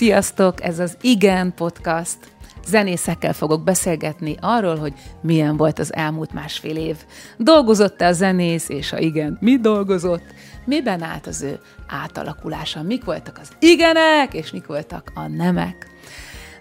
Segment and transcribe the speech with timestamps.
[0.00, 2.18] Sziasztok, ez az Igen Podcast.
[2.66, 4.92] Zenészekkel fogok beszélgetni arról, hogy
[5.22, 6.96] milyen volt az elmúlt másfél év.
[7.38, 10.24] Dolgozott-e a zenész, és ha igen, mi dolgozott?
[10.64, 12.82] Miben állt az ő átalakulása?
[12.82, 15.86] Mik voltak az igenek, és mik voltak a nemek?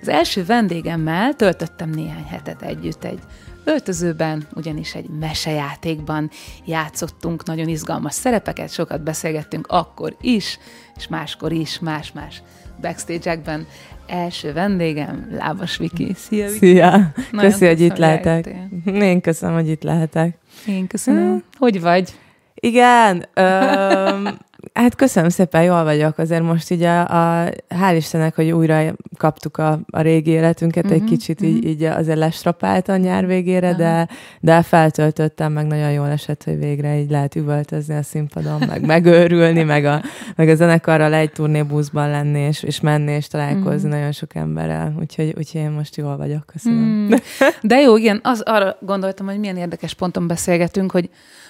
[0.01, 3.19] Az első vendégemmel töltöttem néhány hetet együtt egy
[3.63, 6.29] öltözőben, ugyanis egy mesejátékban
[6.65, 10.59] játszottunk nagyon izgalmas szerepeket, sokat beszélgettünk akkor is,
[10.95, 12.41] és máskor is, más-más
[12.81, 13.67] backstage-ekben.
[14.07, 16.13] Első vendégem, Lábas Viki.
[16.15, 16.57] Szia, Viki.
[16.57, 16.89] Szia!
[17.31, 18.55] Nagyon Köszi, hogy itt lehetek.
[18.85, 20.37] Én köszönöm, hogy itt lehetek.
[20.67, 21.27] Én köszönöm.
[21.27, 21.43] Hmm.
[21.57, 22.13] Hogy vagy?
[22.55, 24.37] Igen, öm,
[24.73, 26.17] Hát köszönöm szépen, jól vagyok.
[26.17, 28.81] Azért most így a, a hál' Istennek, hogy újra
[29.17, 31.55] kaptuk a, a régi életünket, uh-huh, egy mhm, kicsit uh-huh.
[31.55, 33.83] így, így azért lestrapált a nyár végére, uh-huh.
[33.83, 34.07] de,
[34.39, 39.63] de feltöltöttem, meg nagyon jól esett, hogy végre így lehet üvöltözni a színpadon, meg megőrülni,
[39.63, 40.01] meg a,
[40.35, 43.91] meg a zenekarral egy turnébuszban lenni, és, és menni, és találkozni uh-huh.
[43.91, 44.95] nagyon sok emberrel.
[44.99, 47.07] Úgyhogy, úgyhogy én most jól vagyok, köszönöm.
[47.09, 47.19] Uh-huh.
[47.61, 51.09] De jó, igen, az, arra gondoltam, hogy milyen érdekes ponton beszélgetünk, hogy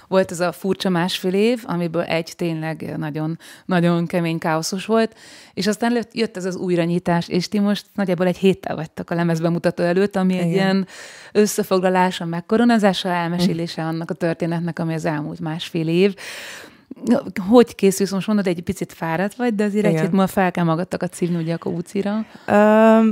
[0.09, 5.15] volt ez a furcsa másfél év, amiből egy tényleg nagyon, nagyon kemény káoszos volt,
[5.53, 9.83] és aztán jött ez az újranyitás, és ti most nagyjából egy héttel vagytok a lemezbemutató
[9.83, 10.45] előtt, ami Igen.
[10.45, 10.87] egy ilyen
[11.31, 16.15] összefoglalása, megkoronázása, elmesélése annak a történetnek, ami az elmúlt másfél év
[17.49, 18.11] hogy készülsz?
[18.11, 19.95] Most mondod, egy picit fáradt vagy, de azért Igen.
[19.95, 22.25] egy hét múlva fel kell magatokat szívni ugye a kócira.
[22.47, 22.55] Uh,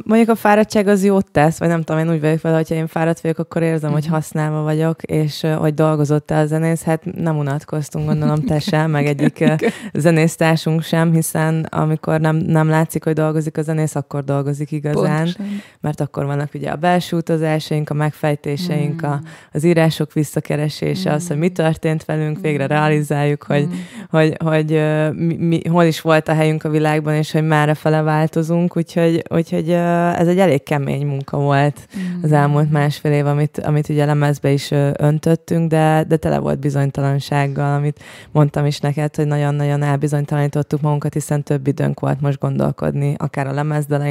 [0.03, 2.87] mondjuk a fáradtság az jót tesz, vagy nem tudom, én úgy vagyok vele, hogyha én
[2.87, 4.13] fáradt vagyok, akkor érzem, hogy mhm.
[4.13, 9.45] használva vagyok, és hogy dolgozott a zenész, hát nem unatkoztunk, gondolom te sem, meg egyik
[9.93, 15.61] zenésztársunk sem, hiszen amikor nem, nem látszik, hogy dolgozik a zenész, akkor dolgozik igazán, Pontosan.
[15.81, 19.09] mert akkor vannak ugye a belső utazásaink, a megfejtéseink, mm.
[19.09, 19.21] a,
[19.53, 21.13] az írások visszakeresése, mm.
[21.13, 22.67] az, hogy mi történt velünk, végre mm.
[22.67, 23.67] realizáljuk, hogy
[24.09, 24.83] hogy, hogy,
[25.13, 29.23] mi, mi, hol is volt a helyünk a világban, és hogy merre fele változunk, úgyhogy,
[29.29, 29.71] úgyhogy
[30.17, 32.23] ez egy elég kemény munka volt mm.
[32.23, 37.75] az elmúlt másfél év, amit, amit ugye lemezbe is öntöttünk, de, de tele volt bizonytalansággal,
[37.75, 43.47] amit mondtam is neked, hogy nagyon-nagyon elbizonytalanítottuk magunkat, hiszen több időnk volt most gondolkodni, akár
[43.47, 43.63] a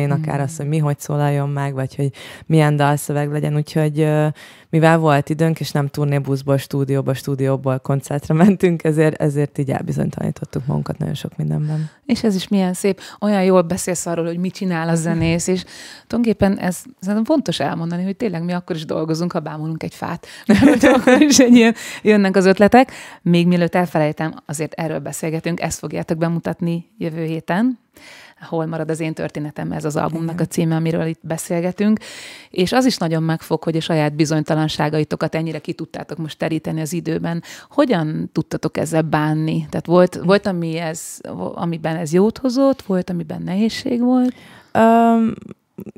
[0.09, 0.11] mm.
[0.11, 2.11] akár az, hogy mi hogy szólaljon meg, vagy hogy
[2.47, 4.09] milyen dalszöveg legyen, úgyhogy
[4.77, 10.99] mivel volt időnk, és nem turnébuszból, stúdióba, stúdióból koncertre mentünk, ezért, ezért így elbizonytalanítottuk magunkat
[10.99, 11.91] nagyon sok mindenben.
[12.07, 13.01] És ez is milyen szép.
[13.21, 15.65] Olyan jól beszélsz arról, hogy mit csinál a zenész, és
[16.07, 20.27] tulajdonképpen ez, ez fontos elmondani, hogy tényleg mi akkor is dolgozunk, ha bámulunk egy fát,
[20.65, 22.93] mert akkor is ilyen, jönnek az ötletek.
[23.23, 27.79] Még mielőtt elfelejtem, azért erről beszélgetünk, ezt fogjátok bemutatni jövő héten,
[28.41, 31.99] Hol marad az én történetem, ez az albumnak a címe, amiről itt beszélgetünk.
[32.51, 36.93] És az is nagyon megfog, hogy a saját bizonytalanságaitokat ennyire ki tudtátok most teríteni az
[36.93, 37.43] időben.
[37.71, 39.67] Hogyan tudtatok ezzel bánni?
[39.71, 41.19] Tehát volt, volt ami ez,
[41.55, 44.35] amiben ez jót hozott, volt, amiben nehézség volt?
[44.75, 45.33] Um,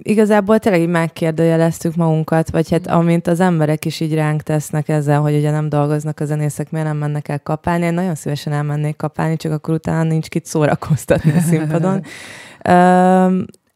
[0.02, 5.20] igazából tényleg így megkérdőjeleztük magunkat, vagy hát amint az emberek is így ránk tesznek ezzel,
[5.20, 7.84] hogy ugye nem dolgoznak a zenészek, miért nem mennek el kapálni.
[7.84, 12.02] Én nagyon szívesen elmennék kapálni, csak akkor utána nincs kit szórakoztatni a színpadon.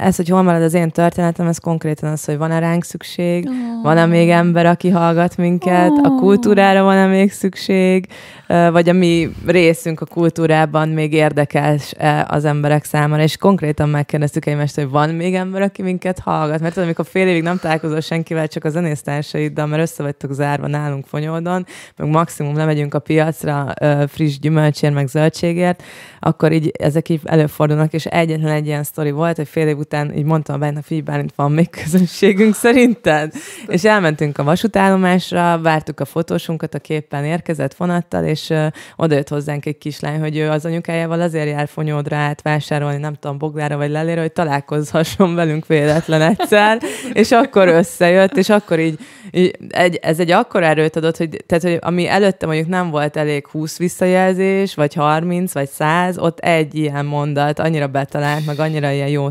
[0.02, 3.82] ez, hogy hol marad az én történetem, ez konkrétan az, hogy van-e ránk szükség, oh.
[3.82, 6.06] van-e még ember, aki hallgat minket, oh.
[6.06, 8.06] a kultúrára van-e még szükség,
[8.46, 11.94] vagy a mi részünk a kultúrában még érdekes
[12.26, 16.72] az emberek számára, és konkrétan megkérdeztük egymást, hogy van még ember, aki minket hallgat, mert
[16.72, 21.06] tudom, amikor fél évig nem találkozol senkivel, csak a zenésztársaiddal, mert össze vagytok zárva nálunk
[21.06, 23.72] fonyódon, meg maximum lemegyünk a piacra
[24.08, 25.82] friss gyümölcsért, meg zöldségért,
[26.20, 29.91] akkor így ezek így előfordulnak, és egyetlen egy ilyen sztori volt, hogy fél év után
[30.16, 33.32] így mondtam a benne, hogy Bálint, van még közönségünk szerinted?
[33.66, 38.66] és elmentünk a vasútállomásra, vártuk a fotósunkat, a képen érkezett vonattal, és uh,
[38.97, 43.14] oda jött hozzánk egy kislány, hogy ő az anyukájával azért jár fonyódra át vásárolni, nem
[43.14, 46.78] tudom, Boglára vagy Lelére, hogy találkozhasson velünk véletlen egyszer,
[47.12, 48.98] és akkor összejött, és akkor így,
[49.30, 53.16] így egy, ez egy akkor erőt adott, hogy, tehát, hogy ami előtte mondjuk nem volt
[53.16, 58.91] elég 20 visszajelzés, vagy 30, vagy 100, ott egy ilyen mondat annyira betalált, meg annyira
[58.91, 59.30] ilyen jó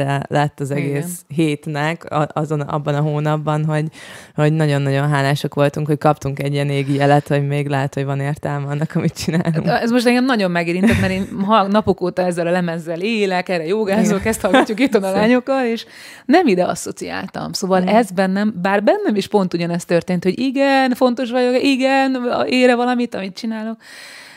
[0.00, 1.46] triggerre lett az egész Igen.
[1.46, 3.86] hétnek azon, abban a hónapban, hogy,
[4.34, 8.20] hogy nagyon-nagyon hálásak voltunk, hogy kaptunk egy ilyen égi jelet, hogy még lehet, hogy van
[8.20, 9.66] értelme annak, amit csinálunk.
[9.66, 11.28] Ez most engem nagyon megérintett, mert én
[11.68, 15.86] napok óta ezzel a lemezzel élek, erre jogázok, ezt hallgatjuk itt a lányokkal, és
[16.24, 17.52] nem ide asszociáltam.
[17.52, 17.94] Szóval Igen.
[17.94, 22.16] ez bennem, bár bennem is pont ugyanezt történt, hogy igen, fontos vagyok, igen,
[22.46, 23.76] ére valamit, amit csinálok,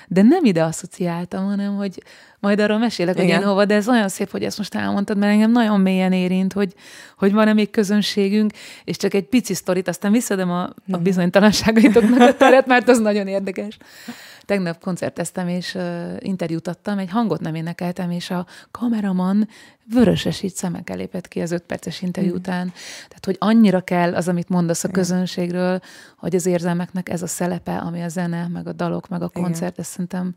[0.08, 2.02] de nem ide asszociáltam, hanem hogy
[2.44, 5.32] majd arról mesélek, hogy én hova, de ez olyan szép, hogy ezt most elmondtad, mert
[5.32, 6.74] engem nagyon mélyen érint, hogy,
[7.18, 8.52] hogy van-e még közönségünk,
[8.84, 13.28] és csak egy pici sztorit, aztán visszadom a, a bizonytalanságaitoknak a teret, mert az nagyon
[13.28, 13.78] érdekes.
[14.46, 19.48] Tegnap koncerteztem, és uh, interjút adtam, egy hangot nem énekeltem, és a kameraman
[19.94, 22.36] vöröses így szemek elépett ki az öt perces interjú mm.
[22.36, 22.74] után.
[23.08, 25.80] Tehát, hogy annyira kell az, amit mondasz a közönségről,
[26.18, 29.80] hogy az érzelmeknek ez a szelepe, ami a zene, meg a dalok, meg a koncert,
[29.80, 30.36] ezt szerintem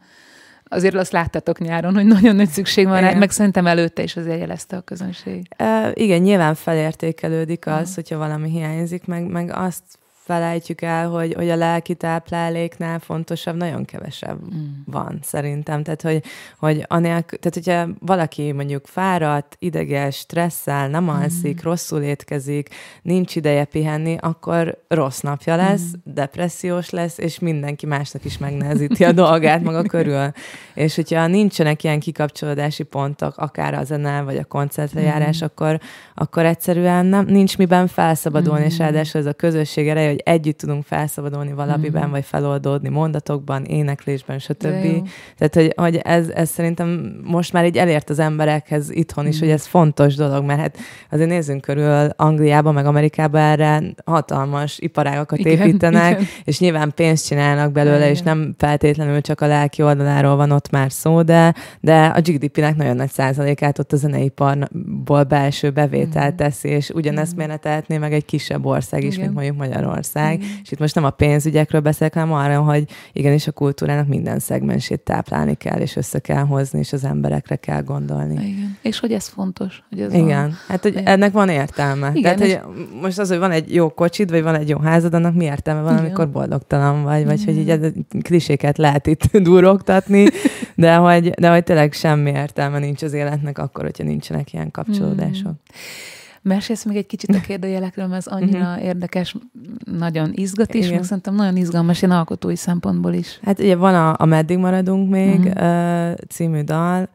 [0.68, 4.38] azért azt láttatok nyáron, hogy nagyon nagy szükség van rá, meg szerintem előtte is azért
[4.38, 5.48] jelezte a közönség.
[5.58, 7.94] Uh, igen, nyilván felértékelődik az, uh.
[7.94, 9.82] hogyha valami hiányzik, meg, meg azt
[10.26, 14.66] felejtjük el, hogy, hogy a lelki tápláléknál fontosabb, nagyon kevesebb mm.
[14.84, 15.82] van szerintem.
[15.82, 16.22] Tehát, hogy,
[16.58, 21.68] hogy anélkül, tehát hogyha valaki mondjuk fáradt, ideges, stresszel, nem alszik, mm.
[21.68, 22.68] rosszul étkezik,
[23.02, 26.12] nincs ideje pihenni, akkor rossz napja lesz, mm.
[26.12, 30.30] depressziós lesz, és mindenki másnak is megnehezíti a dolgát maga körül.
[30.76, 35.44] És hogyha nincsenek ilyen kikapcsolódási pontok, akár a zene, vagy a koncertre járás, mm.
[35.44, 35.80] akkor,
[36.14, 38.66] akkor egyszerűen nem, nincs miben felszabadulni, mm.
[38.66, 42.10] és ráadásul ez a közösség ereje, hogy együtt tudunk felszabadulni valamiben, mm.
[42.10, 45.08] vagy feloldódni mondatokban, éneklésben, stb.
[45.38, 49.40] Tehát, hogy, hogy ez, ez szerintem most már így elért az emberekhez itthon is, mm.
[49.40, 50.76] hogy ez fontos dolog, mert hát
[51.10, 56.26] azért nézzünk körül Angliába, meg Amerikába erre hatalmas iparágakat igen, építenek, igen.
[56.44, 58.10] és nyilván pénzt csinálnak belőle, igen.
[58.10, 62.76] és nem feltétlenül csak a lelki oldaláról van ott már szó, de, de a GDP-nek
[62.76, 66.36] nagyon nagy százalékát ott a zeneiparból belső bevételt mm.
[66.36, 67.36] teszi, és ugyanezt mm.
[67.36, 69.20] miért tehetné meg egy kisebb ország is, igen.
[69.20, 70.38] mint mondjuk Magyarország.
[70.38, 70.42] Mm.
[70.62, 75.00] és itt most nem a pénzügyekről beszélek, hanem arra, hogy igenis a kultúrának minden szegmensét
[75.00, 78.34] táplálni kell, és össze kell hozni, és az emberekre kell gondolni.
[78.34, 78.76] Igen.
[78.82, 79.82] És hogy ez fontos.
[79.88, 80.56] Hogy ez Igen, van.
[80.68, 81.06] hát hogy Igen.
[81.06, 82.10] ennek van értelme.
[82.14, 82.58] Igen, Tehát, és...
[82.62, 85.44] hogy most az, hogy van egy jó kocsid, vagy van egy jó házad, annak mi
[85.44, 86.04] értelme van, Igen.
[86.04, 87.54] amikor boldogtalan vagy, vagy Igen.
[87.54, 87.92] hogy így ez,
[88.22, 90.26] kliséket lehet itt durogtatni,
[90.76, 95.50] de hogy, de hogy tényleg semmi értelme nincs az életnek akkor, hogyha nincsenek ilyen kapcsolódások.
[95.50, 95.54] Mm.
[96.42, 98.84] Mesélsz még egy kicsit a kérdőjelekről, mert ez annyira uh-huh.
[98.84, 99.36] érdekes,
[99.84, 103.38] nagyon izgat is, meg szerintem nagyon izgalmas ilyen alkotói szempontból is.
[103.42, 106.10] Hát ugye van a, a Meddig maradunk még uh-huh.
[106.10, 107.08] uh, című dal,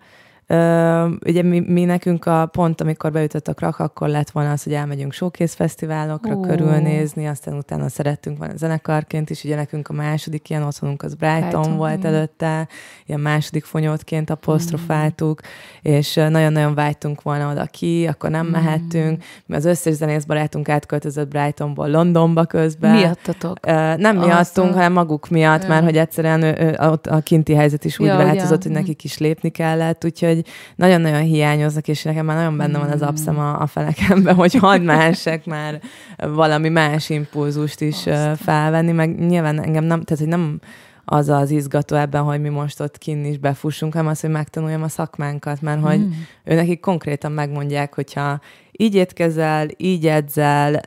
[0.51, 4.63] Uh, ugye mi, mi nekünk a pont, amikor beütött a krak, akkor lett volna az,
[4.63, 6.47] hogy elmegyünk showcase fesztiválokra uh.
[6.47, 11.49] körülnézni, aztán utána szerettünk volna zenekarként is, ugye nekünk a második ilyen otthonunk az Brighton,
[11.49, 12.05] Brighton volt mm.
[12.05, 12.67] előtte,
[13.05, 15.91] ilyen második fonyótként apostrofáltuk, mm.
[15.93, 18.51] és nagyon-nagyon vágytunk volna oda ki, akkor nem mm.
[18.51, 22.95] mehettünk, mi az összes zenész barátunk átköltözött Brightonból Londonba közben.
[22.95, 23.57] Miattatok?
[23.67, 24.73] Uh, nem miattunk, Aztán...
[24.73, 25.67] hanem maguk miatt, ja.
[25.67, 28.71] mert hogy egyszerűen ő, ő, ott a kinti helyzet is úgy ja, változott, ja.
[28.71, 30.40] hogy nekik is lépni kellett, úgyhogy
[30.75, 34.83] nagyon-nagyon hiányoznak, és nekem már nagyon benne van az abszem a, a felekemben, hogy hagyd
[34.83, 35.81] másek már
[36.17, 38.35] valami más impulzust is Aztán.
[38.35, 40.59] felvenni, meg nyilván engem nem, tehát hogy nem
[41.05, 44.83] az az izgató ebben, hogy mi most ott kinn is befussunk, hanem az, hogy megtanuljam
[44.83, 46.11] a szakmánkat, mert hogy mm.
[46.43, 48.39] ő nekik konkrétan megmondják, hogyha
[48.81, 50.81] így étkezel, így edzel,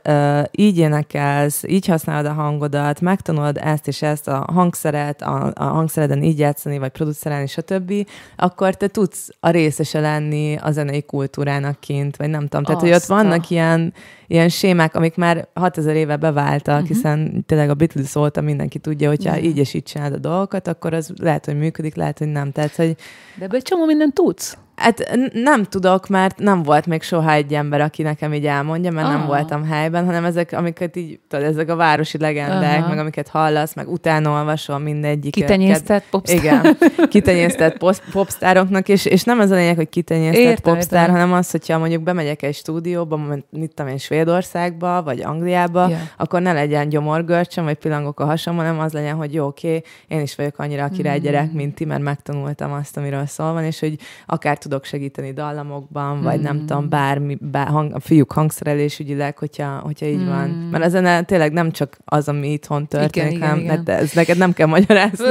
[0.51, 6.23] így énekelsz, így használod a hangodat, megtanulod ezt és ezt a hangszeret, a, a hangszereden
[6.23, 7.93] így játszani, vagy producerálni, stb.,
[8.35, 12.63] akkor te tudsz a részese lenni a zenei kultúrának kint, vagy nem tudom.
[12.63, 13.93] Tehát, Azt hogy ott vannak ilyen,
[14.27, 16.87] ilyen sémák, amik már 6000 éve beváltak, uh-huh.
[16.87, 19.45] hiszen tényleg a Beatles óta mindenki tudja, hogyha uh-huh.
[19.45, 22.51] így és így csinálod a dolgokat, akkor az lehet, hogy működik, lehet, hogy nem.
[22.51, 22.95] Tehát, hogy...
[23.37, 24.57] De ebből egy csomó mindent tudsz.
[24.75, 29.07] Hát nem tudok, mert nem volt még soha egy ember, aki nekem így elmondja, mert
[29.07, 29.17] Aha.
[29.17, 32.89] nem voltam helyben, hanem ezek, amiket így, tudod, ezek a városi legendák, Aha.
[32.89, 35.33] meg amiket hallasz, meg utána olvasol mindegyik.
[35.33, 36.37] Kitenyésztett popstar.
[36.37, 36.77] Igen,
[37.09, 37.77] kitenyésztett
[38.11, 41.13] popstároknak, és, és nem az a lényeg, hogy kitenyésztett értem, popstar, értem.
[41.13, 43.17] hanem az, hogyha mondjuk bemegyek egy stúdióba,
[43.49, 46.01] mit tudom én, Svédországba, vagy Angliába, yeah.
[46.17, 50.21] akkor ne legyen gyomorgörcsöm, vagy pillangok a hasom, hanem az legyen, hogy jó, oké, én
[50.21, 51.55] is vagyok annyira a király gyerek, mm.
[51.55, 56.39] mint ti, mert megtanultam azt, amiről szól van, és hogy akár tudok segíteni dallamokban, vagy
[56.39, 56.43] mm.
[56.43, 56.65] nem hmm.
[56.65, 60.27] tudom, bármi, bár, hang, a fiúk hangszerelés ügyileg, hogyha, hogyha így mm.
[60.27, 60.43] van.
[60.43, 60.67] Hmm.
[60.71, 63.95] Mert ezen tényleg nem csak az, ami itthon történik, igen, hanem igen, igen.
[63.95, 65.25] ez neked nem kell magyarázni.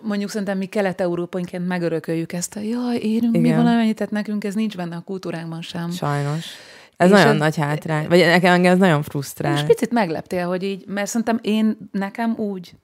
[0.00, 3.56] Mondjuk szerintem mi kelet-európainként megörököljük ezt a jaj, érünk Igen.
[3.56, 5.90] mi valamennyit, tehát nekünk ez nincs benne a kultúránkban sem.
[5.90, 6.46] Sajnos.
[6.96, 8.08] Ez és nagyon ez, nagy hátrány.
[8.08, 9.52] Vagy nekem engem ez nagyon frusztrál.
[9.52, 12.74] Most picit megleptél, hogy így, mert szerintem én, nekem úgy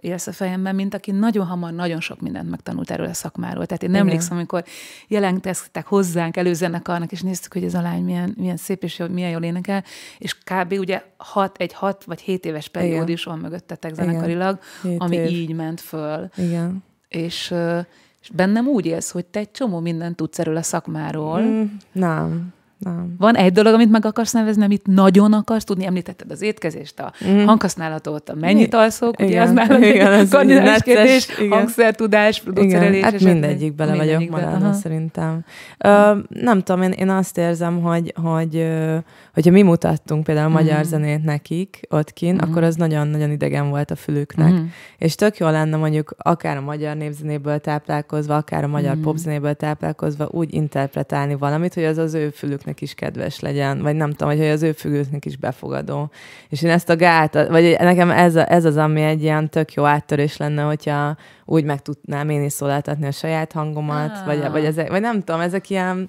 [0.00, 3.66] élsz a fejemben, mint aki nagyon hamar nagyon sok mindent megtanult erről a szakmáról.
[3.66, 4.64] Tehát én nem emlékszem, amikor
[5.08, 9.42] jelentkeztek hozzánk előzenekarnak, és néztük, hogy ez a lány milyen, milyen szép és milyen jól
[9.42, 9.84] énekel,
[10.18, 10.72] és kb.
[10.72, 14.58] ugye hat, egy hat vagy hét éves periódus van mögöttetek zenekarilag,
[14.98, 15.26] ami év.
[15.26, 16.30] így ment föl.
[16.36, 16.84] Igen.
[17.08, 17.54] És,
[18.20, 21.40] és bennem úgy élsz, hogy te egy csomó mindent tudsz erről a szakmáról.
[21.40, 22.52] Mm, nem.
[22.80, 23.14] Nem.
[23.18, 25.86] Van egy dolog, amit meg akarsz nevezni, amit nagyon akarsz tudni.
[25.86, 27.44] Említetted az étkezést, a mm.
[27.44, 31.58] hanghasználatot, a mennyit alszok, igen, ugye az nálad igen, egy kardinális kérdés, igen.
[31.58, 33.02] hangszertudás, produkcerelés.
[33.02, 35.44] Hát mindegyik bele vagyok maradva szerintem.
[35.78, 38.66] Ö, nem tudom, én, én azt érzem, hogy, hogy
[39.32, 40.52] hogyha mi mutattunk például mm.
[40.52, 42.50] magyar zenét nekik ott kint, mm.
[42.50, 44.52] akkor az nagyon-nagyon idegen volt a fülüknek.
[44.52, 44.64] Mm.
[44.98, 49.02] És tök jó lenne mondjuk akár a magyar népzenéből táplálkozva, akár a magyar mm.
[49.02, 54.10] popzenéből táplálkozva úgy interpretálni valamit, hogy az az ő fülüknek is kedves legyen, vagy nem
[54.10, 56.10] tudom, hogy az ő fülüknek is befogadó.
[56.48, 59.72] És én ezt a gát, vagy nekem ez, a, ez az, ami egy ilyen tök
[59.72, 64.26] jó áttörés lenne, hogyha úgy meg tudnám én is szólaltatni a saját hangomat, ah.
[64.26, 66.08] vagy, vagy, ezek, vagy nem tudom, ezek ilyen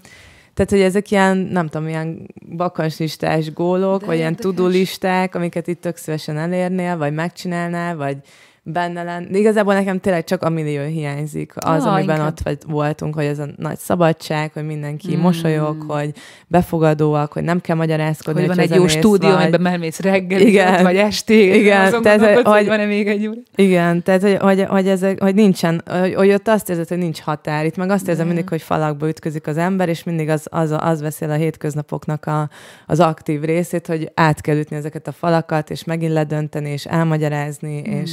[0.54, 5.82] tehát, hogy ezek ilyen, nem tudom, ilyen bakancslistás gólok, de vagy ilyen tudulisták, amiket itt
[5.82, 8.18] tök szívesen elérnél, vagy megcsinálnál, vagy
[8.64, 9.40] benne lenni.
[9.40, 11.54] Igazából nekem tényleg csak a millió hiányzik.
[11.56, 12.38] Az, ah, amiben inkább.
[12.46, 15.20] ott voltunk, hogy ez a nagy szabadság, hogy mindenki mm.
[15.20, 16.14] mosolyog, hogy
[16.48, 18.40] befogadóak, hogy nem kell magyarázkodni.
[18.40, 19.42] Hogy van egy jó stúdió, vagy...
[19.42, 20.84] amiben elmész reggel, igen.
[20.84, 21.56] vagy estig.
[21.56, 23.38] Igen, tehát, hogy, hogy, van-e még egy úr?
[23.56, 27.20] Igen, tehát hogy, hogy, hogy, ezek, hogy nincsen, hogy, hogy ott azt érzed, hogy nincs
[27.20, 27.66] határ.
[27.66, 31.02] Itt meg azt érzem mindig, hogy falakba ütközik az ember, és mindig az, az, az
[31.02, 32.50] veszi a hétköznapoknak a,
[32.88, 37.80] az aktív részét, hogy át kell ütni ezeket a falakat, és megint ledönteni, és elmagyarázni,
[37.80, 37.92] mm.
[37.92, 38.12] és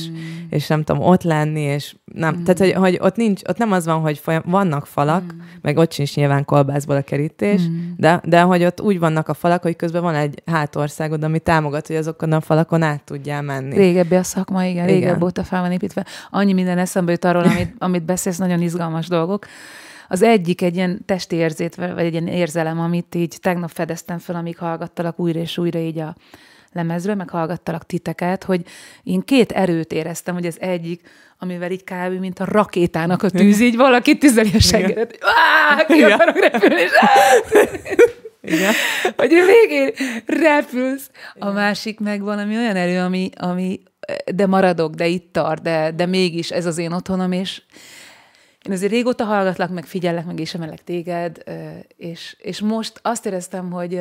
[0.50, 2.42] és nem tudom, ott lenni, és nem, mm.
[2.42, 5.38] tehát, hogy, hogy, ott nincs, ott nem az van, hogy folyam, vannak falak, mm.
[5.62, 7.90] meg ott sincs nyilván kolbászból a kerítés, mm.
[7.97, 11.87] de, de hogy ott úgy vannak a falak, hogy közben van egy hátországod, ami támogat,
[11.87, 13.76] hogy azokon a falakon át tudjál menni.
[13.76, 15.00] Régebbi a szakma, igen, igen.
[15.00, 16.07] régebb óta fel van építve.
[16.30, 19.47] Annyi minden eszembe jut arról, amit, amit beszélsz, nagyon izgalmas dolgok.
[20.09, 24.37] Az egyik egy ilyen testi érzét, vagy egy ilyen érzelem, amit így tegnap fedeztem fel,
[24.37, 26.16] amíg hallgattalak újra és újra így a
[26.73, 28.61] lemezről, meg hallgattalak titeket, hogy
[29.03, 31.01] én két erőt éreztem, hogy az egyik,
[31.39, 32.19] amivel így kb.
[32.19, 35.19] mint a rakétának a tűz, így valaki tüzeli a seggedet,
[35.87, 36.91] ki akarok repülni, és
[38.41, 38.73] igen.
[39.17, 39.93] Hogy végén
[40.27, 41.11] repülsz.
[41.39, 43.81] A másik meg valami olyan erő, ami, ami
[44.35, 47.63] de maradok, de itt tart, de, de mégis ez az én otthonom, és
[48.69, 51.43] én azért régóta hallgatlak, meg figyellek, meg is emelek téged,
[51.97, 54.01] és, és most azt éreztem, hogy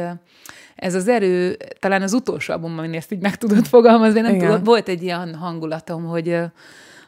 [0.75, 4.65] ez az erő, talán az utolsó album, amin ezt így meg tudod fogalmazni, nem tudod,
[4.65, 6.39] volt egy ilyen hangulatom, hogy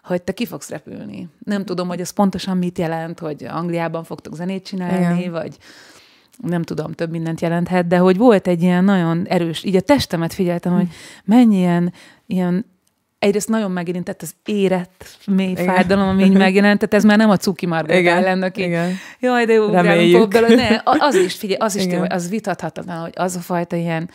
[0.03, 1.27] hogy te ki fogsz repülni.
[1.43, 5.31] Nem tudom, hogy ez pontosan mit jelent, hogy Angliában fogtok zenét csinálni, Igen.
[5.31, 5.57] vagy
[6.37, 10.33] nem tudom, több mindent jelenthet, de hogy volt egy ilyen nagyon erős, így a testemet
[10.33, 10.87] figyeltem, hogy
[11.23, 11.93] mennyi ilyen,
[12.25, 12.65] ilyen
[13.19, 15.65] egyrészt nagyon megérintett az érett mély Igen.
[15.65, 18.95] fájdalom, ami így megjelent, tehát ez már nem a cuki margaritáj lenne, aki Igen.
[19.19, 20.55] jaj, de jó, belőle.
[20.55, 24.09] Ne, az is, figyelj, az is tényleg, az vitathatatlan, hogy az a fajta ilyen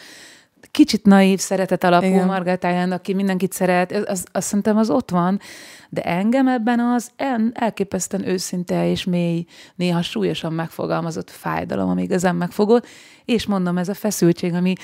[0.70, 5.40] kicsit naív, szeretet alapú margaritáján, aki mindenkit szeret, az, az, azt szerintem az ott van,
[5.88, 12.34] de engem ebben az el, elképesztően őszinte és mély, néha súlyosan megfogalmazott fájdalom, ami igazán
[12.36, 12.86] megfogott,
[13.24, 14.74] és mondom, ez a feszültség, ami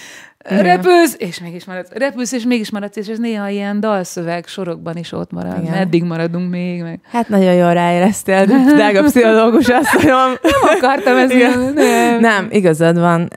[0.49, 0.63] Igen.
[0.63, 5.13] repülsz, és mégis maradsz, repülsz, és mégis maradsz, és ez néha ilyen dalszöveg sorokban is
[5.13, 5.63] ott marad.
[5.63, 5.75] Igen.
[5.75, 6.83] Eddig maradunk még.
[6.83, 7.01] Meg.
[7.11, 10.31] Hát nagyon jól ráéreztél, drága pszichológus asszonyom.
[10.53, 11.73] Nem akartam ezt Igen.
[11.75, 12.21] nem.
[12.21, 13.29] nem, igazad van.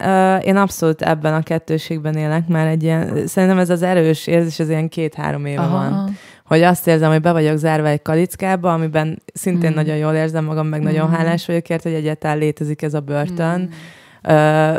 [0.42, 4.70] Én abszolút ebben a kettőségben élek már egy ilyen, szerintem ez az erős érzés, ez
[4.70, 5.78] ilyen két-három éve Aha.
[5.78, 9.74] van hogy azt érzem, hogy be vagyok zárva egy kalickába, amiben szintén mm.
[9.74, 10.84] nagyon jól érzem magam, meg mm.
[10.84, 13.60] nagyon hálás vagyok ért, hogy egyáltalán létezik ez a börtön.
[13.60, 14.02] Mm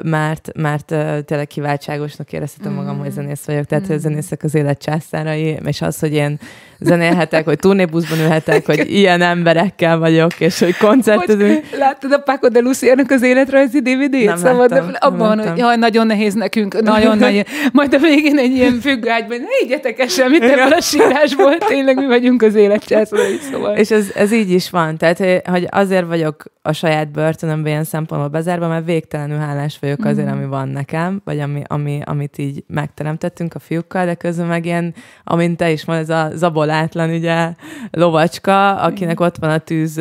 [0.02, 0.86] mert, mert
[1.24, 3.14] tényleg kiváltságosnak érezhetem magam, hogy mm.
[3.14, 3.64] zenész vagyok.
[3.64, 4.00] Tehát, hogy mm.
[4.00, 6.38] zenészek az élet császárai, és az, hogy én
[6.84, 11.64] zenélhetek, hogy turnébuszban ülhetek, hogy ilyen emberekkel vagyok, és hogy koncertezünk.
[11.78, 14.24] Láttad a Paco de Luciának az életrajzi DVD-t?
[14.24, 17.46] Nem szóval láttam, de abban van, hogy jaj, nagyon nehéz nekünk, nagyon nagy.
[17.72, 22.06] Majd a végén egy ilyen függőágyban, ne higgyetek el semmit ebből a sírásból, tényleg mi
[22.06, 23.76] vagyunk az életcsászolói, szóval.
[23.76, 28.30] És ez, ez így is van, tehát hogy azért vagyok a saját börtönömben ilyen szempontból
[28.30, 30.32] bezárva, mert végtelenül hálás vagyok azért, mm.
[30.32, 34.94] ami van nekem, vagy ami, ami, amit így megteremtettünk a fiúkkal, de közben meg ilyen,
[35.24, 36.36] amint te is mondod, ez a
[36.74, 37.50] zabolátlan ugye
[37.90, 40.00] lovacska, akinek ott van a tűz,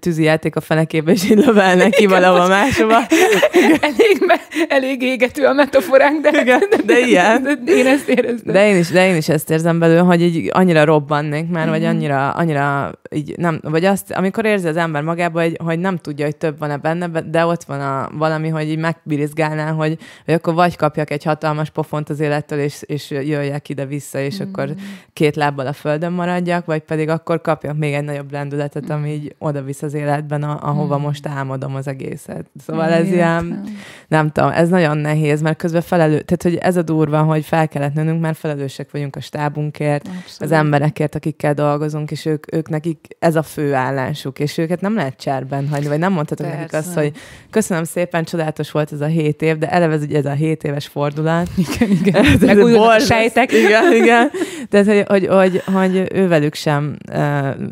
[0.00, 2.98] tűzi játék a fenekében, és így lövel neki valahova máshova.
[3.88, 7.42] elég, elég égető a metaforánk, de, Igen, de, de ilyen.
[7.64, 8.52] De én ezt éreztem.
[8.52, 11.70] De én is, de én is ezt érzem belőle, hogy így annyira robbannék már, mm.
[11.70, 15.96] vagy annyira, annyira így nem, vagy azt, amikor érzi az ember magába, hogy, hogy nem
[15.96, 20.34] tudja, hogy több van-e benne, de ott van a, valami, hogy így megbirizgálnál, hogy, hogy
[20.34, 24.46] akkor vagy kapjak egy hatalmas pofont az élettől, és, és jöjjek ide-vissza, és mm.
[24.48, 24.68] akkor
[25.12, 29.34] két lábbal a földön maradjak, vagy pedig akkor kapjak még egy nagyobb lendületet, ami így
[29.38, 31.02] oda visz az életben, a, ahova mm.
[31.02, 32.46] most álmodom az egészet.
[32.66, 33.64] Szóval ez ilyen,
[34.08, 37.68] nem tudom, ez nagyon nehéz, mert közben felelő, tehát hogy ez a durva, hogy fel
[37.68, 40.40] kellett nőnünk, mert felelősek vagyunk a stábunkért, Abszolút.
[40.40, 44.94] az emberekért, akikkel dolgozunk, és ők, ők nekik ez a fő állásuk, és őket nem
[44.94, 46.60] lehet cserben hagyni, vagy nem mondhatok Persze.
[46.60, 47.12] nekik azt, hogy
[47.50, 50.64] köszönöm szépen, csodálatos volt ez a hét év, de eleve ez, ugye ez a hét
[50.64, 51.48] éves fordulat.
[51.56, 52.24] Igen, igen.
[52.40, 53.52] Megújulnak a sejtek.
[53.52, 54.30] Igen, igen.
[54.70, 57.14] Tehát, hogy, hogy, hogy, hogy ővelük sem uh,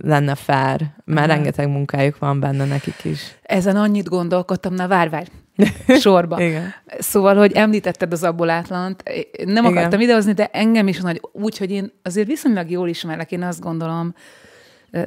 [0.03, 1.35] lenne fár, mert Aha.
[1.37, 3.37] rengeteg munkájuk van benne nekik is.
[3.43, 5.27] Ezen annyit gondolkodtam, na várj, várj,
[6.01, 6.41] sorba.
[6.41, 6.75] Igen.
[6.99, 9.03] Szóval, hogy említetted az abbolátlant,
[9.45, 9.65] nem Igen.
[9.65, 13.61] akartam idehozni, de engem is nagy, úgy, hogy én azért viszonylag jól ismerlek, én azt
[13.61, 14.15] gondolom,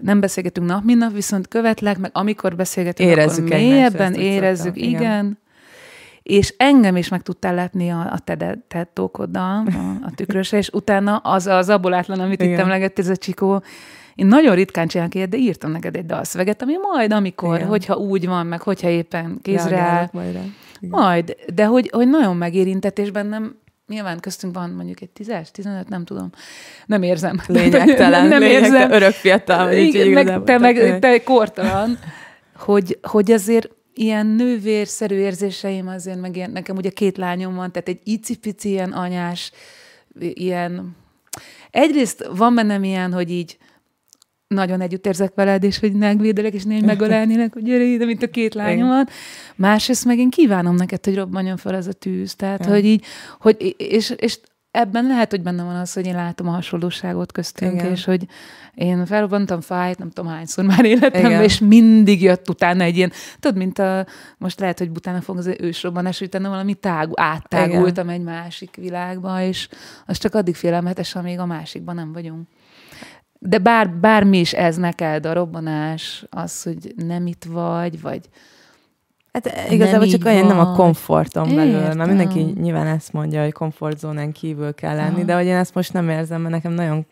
[0.01, 4.89] nem beszélgetünk nap, mint nap, viszont követlek, meg amikor beszélgetünk, érezzük akkor mélyebben érezzük, igen.
[4.89, 5.37] igen.
[6.27, 11.17] És engem is meg tudtál lepni a, a te tettókoddal, a, a tükrösre, és utána
[11.17, 12.53] az az abbolátlan, amit igen.
[12.53, 13.63] itt emlegett, ez a csikó,
[14.15, 17.67] én nagyon ritkán csinálok ilyet, de írtam neked egy dalszöveget, ami majd, amikor, Igen.
[17.67, 20.09] hogyha úgy van, meg hogyha éppen kézre áll.
[20.11, 20.39] Majd,
[20.79, 23.55] majd, de hogy, hogy nagyon megérintett, és bennem
[23.87, 26.29] nyilván köztünk van mondjuk egy tízes, tizenöt, nem tudom.
[26.85, 27.41] Nem érzem.
[27.47, 28.27] Lényegtelen.
[28.27, 28.91] nem lényegtelen, érzem.
[28.91, 29.65] Örök fiatal.
[29.65, 31.99] Vagy Igen, meg, te, meg, te kortalan.
[32.55, 37.87] hogy, hogy azért ilyen nővérszerű érzéseim azért, meg ilyen, nekem ugye két lányom van, tehát
[37.87, 39.51] egy icipici ilyen anyás,
[40.19, 40.95] ilyen...
[41.69, 43.57] Egyrészt van bennem ilyen, hogy így
[44.47, 48.29] nagyon együtt érzek veled, és hogy megvédelek, és négy megölelnének, hogy gyere ide, mint a
[48.29, 49.11] két lányomat.
[49.55, 52.35] Másrészt meg én kívánom neked, hogy robbanjon fel ez a tűz.
[52.35, 52.71] Tehát, ja.
[52.71, 53.05] hogy így,
[53.39, 54.39] hogy, és, és
[54.77, 57.91] ebben lehet, hogy benne van az, hogy én látom a hasonlóságot köztünk, Igen.
[57.91, 58.25] és hogy
[58.73, 61.43] én felrobbantam fájt, nem tudom hányszor már életemben, Igen.
[61.43, 64.05] és mindig jött utána egy ilyen, tudod, mint a,
[64.37, 68.19] most lehet, hogy utána fog az ősrobbanás, hogy utána valami tág, áttágultam Igen.
[68.19, 69.67] egy másik világba, és
[70.05, 72.47] az csak addig félelmetes, amíg a másikban nem vagyunk.
[73.39, 78.29] De bár, bármi is ez neked, a robbanás, az, hogy nem itt vagy, vagy
[79.43, 84.31] Hát igazából csak olyan nem a komforton belül, mert mindenki nyilván ezt mondja, hogy komfortzónán
[84.31, 85.25] kívül kell lenni, ah.
[85.25, 87.05] de hogy én ezt most nem érzem, mert nekem nagyon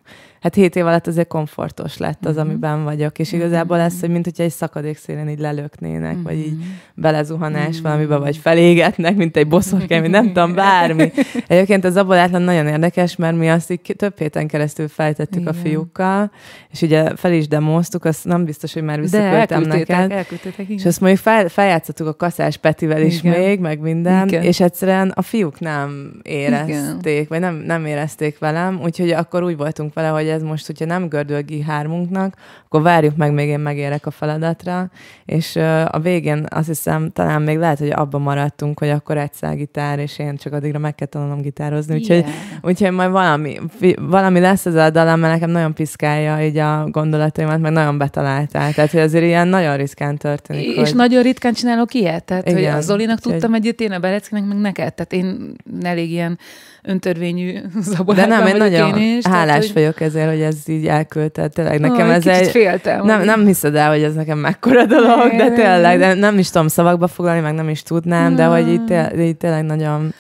[0.46, 2.50] hát hét év alatt azért komfortos lett az, uh-huh.
[2.50, 6.24] amiben vagyok, és igazából lesz, hogy mint hogyha egy szakadék szélén így lelöknének, uh-huh.
[6.24, 6.68] vagy így mhm.
[6.94, 7.82] belezuhanás uh-huh.
[7.82, 11.12] valamiben, vagy felégetnek, mint egy boszorkány, nem tudom, bármi.
[11.48, 15.54] Egyébként az abbalátlan nagyon érdekes, mert mi azt így több héten keresztül fejtettük Igen.
[15.54, 16.32] a fiúkkal,
[16.72, 20.12] és ugye fel is demoztuk, azt nem biztos, hogy már visszaküldtem neked.
[20.12, 23.40] Elküldtétek, és azt mondjuk fel, feljátszottuk a kaszás Petivel is igen.
[23.40, 24.44] még, meg minden, igen.
[24.44, 27.26] és egyszerűen a fiúk nem érezték, igen.
[27.30, 31.08] vagy nem, nem érezték velem, úgyhogy akkor úgy voltunk vele, hogy ez most, hogyha nem
[31.08, 34.90] gördülgi hármunknak, akkor várjuk meg, még én megérek a feladatra,
[35.26, 40.00] és a végén azt hiszem, talán még lehet, hogy abban maradtunk, hogy akkor egy gitár,
[40.00, 42.30] és én csak addigra meg kell tanulnom gitározni, úgyhogy, yeah.
[42.62, 43.60] úgyhogy majd valami,
[44.00, 48.74] valami lesz ez a dalám, mert nekem nagyon piszkálja így a gondolataimat, meg nagyon betaláltál,
[48.74, 50.66] tehát hogy azért ilyen nagyon ritkán történik.
[50.66, 50.96] És hogy...
[50.96, 52.56] nagyon ritkán csinálok ilyet, tehát Igen.
[52.56, 56.38] hogy a Zolinak tudtam egyet, én a Bereckinek meg neked, tehát én elég ilyen
[56.86, 59.74] öntörvényű zabolában De nem, én nagyon én is, hálás tehát, hogy...
[59.74, 61.52] vagyok ezért, hogy ez így elküldted.
[61.52, 62.50] Tényleg nekem oh, ez egy...
[62.50, 63.06] féltem.
[63.06, 66.68] Nem, nem hiszed el, hogy ez nekem mekkora dolog, de tényleg, de nem is tudom
[66.68, 70.14] szavakba foglalni, meg nem is tudnám, de hogy itt tényleg nagyon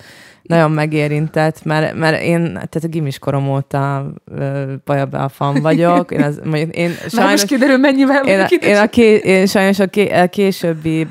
[0.47, 4.13] nagyon megérintett, mert, mert én, tehát a gimis korom óta
[4.86, 6.12] bajabe a fan vagyok.
[6.12, 9.79] Én, az, mondjuk, én sajnos, most kiderül, mennyivel én, a, én, a ké, én sajnos
[9.79, 11.08] a, ké, a későbbi,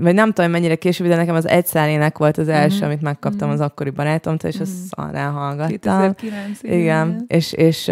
[0.00, 2.84] vagy nem tudom, mennyire későbbi, de nekem az egyszerének volt az első, mm-hmm.
[2.84, 3.56] amit megkaptam mm-hmm.
[3.56, 4.64] az akkori barátomtól, és mm-hmm.
[4.64, 6.14] azt szarrá hallgattam.
[6.14, 6.78] 2009, igen.
[6.78, 7.24] igen.
[7.26, 7.90] És, és,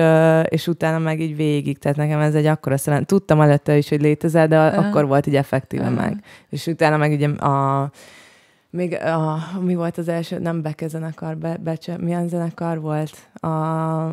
[0.48, 3.04] és utána meg így végig, tehát nekem ez egy akkora szerelem.
[3.04, 4.86] Tudtam előtte is, hogy létezel, de uh-huh.
[4.86, 5.98] akkor volt így effektíve uh-huh.
[5.98, 6.16] meg.
[6.50, 7.90] És utána meg ugye a
[8.70, 13.48] még a, mi volt az első, nem Beke zenekar, be, Becse, milyen zenekar volt, a,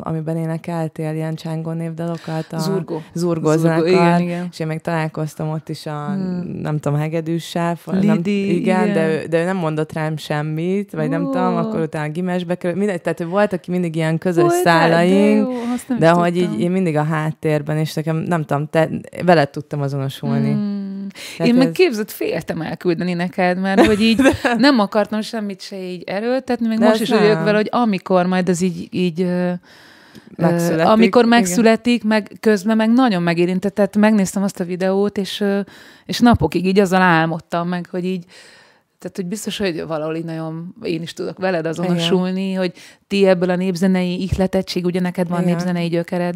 [0.06, 2.46] amiben énekeltél ilyen csángó névdalokat?
[2.50, 3.02] A Zurgó.
[3.12, 3.88] Zurgó, Zurgó zenekar.
[3.88, 4.48] Igen, igen.
[4.50, 6.60] És én még találkoztam ott is a, hmm.
[6.60, 7.78] nem tudom, hegedűssel.
[7.84, 8.92] Nem, igen, igen.
[8.92, 11.10] De, ő, de ő nem mondott rám semmit, vagy oh.
[11.10, 12.78] nem tudom, akkor utána Gimesbe került.
[12.78, 15.54] Mindegy, tehát hogy voltak mindig ilyen közös volt, szállaink, de,
[15.92, 18.88] jó, de hogy így én mindig a háttérben, és nekem nem tudom, te,
[19.24, 20.52] veled tudtam azonosulni.
[20.52, 20.77] Hmm.
[21.36, 21.64] Tehát Én ez...
[21.64, 24.20] meg képzett féltem elküldeni neked, mert hogy így
[24.56, 28.48] nem akartam semmit se így erőltetni, még De most is vagyok vele, hogy amikor majd
[28.48, 29.26] ez így, így
[30.36, 32.08] Megszületik, amikor megszületik, igen.
[32.08, 35.44] meg közben meg nagyon megérintett, tehát megnéztem azt a videót, és,
[36.06, 38.24] és napokig így azzal álmodtam meg, hogy így,
[38.98, 42.58] tehát, hogy biztos, hogy valahol így nagyon, én is tudok veled azonosulni, Igen.
[42.58, 42.72] hogy
[43.06, 45.52] ti ebből a népzenei ihletettség, ugye neked van Igen.
[45.52, 46.34] népzenei gyökered,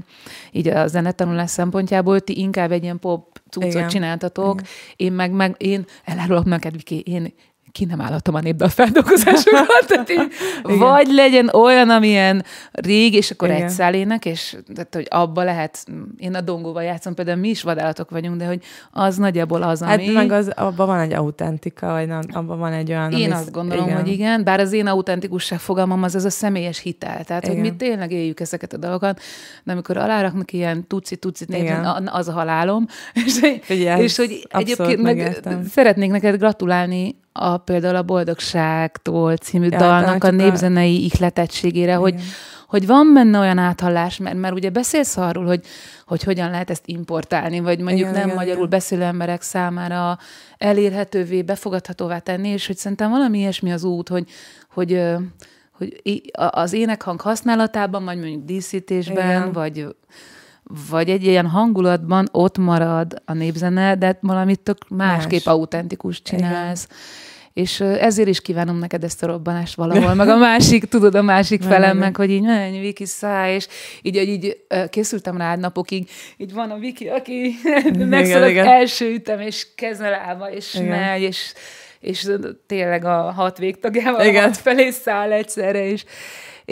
[0.52, 4.66] így a zenetanulás szempontjából, ti inkább egy ilyen pop cuccot csináltatok, Igen.
[4.96, 7.34] én meg, meg én elárulok neked, Viki, én
[7.72, 9.66] ki nem állhatom a népdal feldolgozásokat.
[9.86, 10.32] tehát így,
[10.62, 13.62] vagy legyen olyan, amilyen rég, és akkor Igen.
[13.62, 15.84] egy szálének, és tehát, hogy abba lehet,
[16.16, 19.98] én a dongóval játszom, például mi is vadállatok vagyunk, de hogy az nagyjából az, hát
[19.98, 20.06] ami...
[20.06, 23.12] Hát meg az, abban van egy autentika, vagy nem, abban van egy olyan...
[23.12, 24.00] Én azt gondolom, igen.
[24.00, 27.54] hogy igen, bár az én autentikusság fogalmam az az a személyes hitel, tehát igen.
[27.56, 29.20] hogy mi tényleg éljük ezeket a dolgokat,
[29.64, 31.56] de amikor aláraknak ilyen tuci-tucit,
[32.04, 32.86] az a halálom,
[33.26, 39.78] és, Figyelj, és hogy egyébként meg szeretnék neked gratulálni a például a Boldogságtól című ja,
[39.78, 42.14] dalnak a népzenei ihletettségére, hogy,
[42.68, 45.64] hogy van benne olyan áthallás, mert, mert ugye beszélsz arról, hogy,
[46.06, 48.70] hogy hogyan lehet ezt importálni, vagy mondjuk igen, nem igen, magyarul igen.
[48.70, 50.18] beszélő emberek számára
[50.58, 54.30] elérhetővé, befogadhatóvá tenni, és hogy szerintem valami ilyesmi az út, hogy,
[54.68, 55.02] hogy,
[55.72, 59.52] hogy az énekhang használatában, vagy mondjuk díszítésben, igen.
[59.52, 59.86] vagy
[60.90, 65.54] vagy egy ilyen hangulatban ott marad a népzene, de valamit tök másképp Más.
[65.54, 66.84] autentikus csinálsz.
[66.84, 66.98] Igen.
[67.52, 71.62] És ezért is kívánom neked ezt a robbanást valahol, meg a másik, tudod, a másik
[71.62, 73.66] felem, meg, hogy így menj, Viki száj, és
[74.02, 74.56] így, így, így
[74.90, 77.54] készültem rád napokig, így van a Viki, aki
[77.98, 81.52] megszólalt első ütem, és kezelába, és megy, és,
[82.00, 82.30] és
[82.66, 84.42] tényleg a hat végtagjával Igen.
[84.42, 86.04] hat felé száll egyszerre, és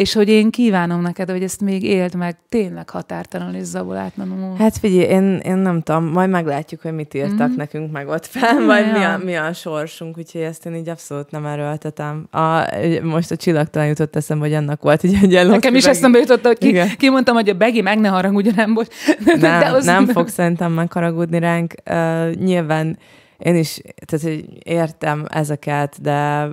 [0.01, 4.57] és hogy én kívánom neked, hogy ezt még éld meg tényleg határtalanul és zabolátlanul.
[4.57, 7.57] Hát figyelj, én, én nem tudom, majd meglátjuk, hogy mit írtak mm-hmm.
[7.57, 8.93] nekünk meg ott fel, vagy ja.
[8.93, 12.27] mi, a, mi a sorsunk, úgyhogy ezt én így abszolút nem erőltetem.
[12.31, 12.67] A,
[13.03, 16.59] most a csillagtalan jutott eszembe, hogy annak volt egy egyen Nekem is eszembe jutott, hogy
[16.59, 18.93] ki, kimondtam, hogy a Begi meg ne haragudjon, nem volt.
[19.25, 21.75] Nem, De az nem fog szerintem megharagudni ránk.
[21.91, 22.99] Uh, nyilván
[23.43, 26.49] én is tehát, hogy értem ezeket, de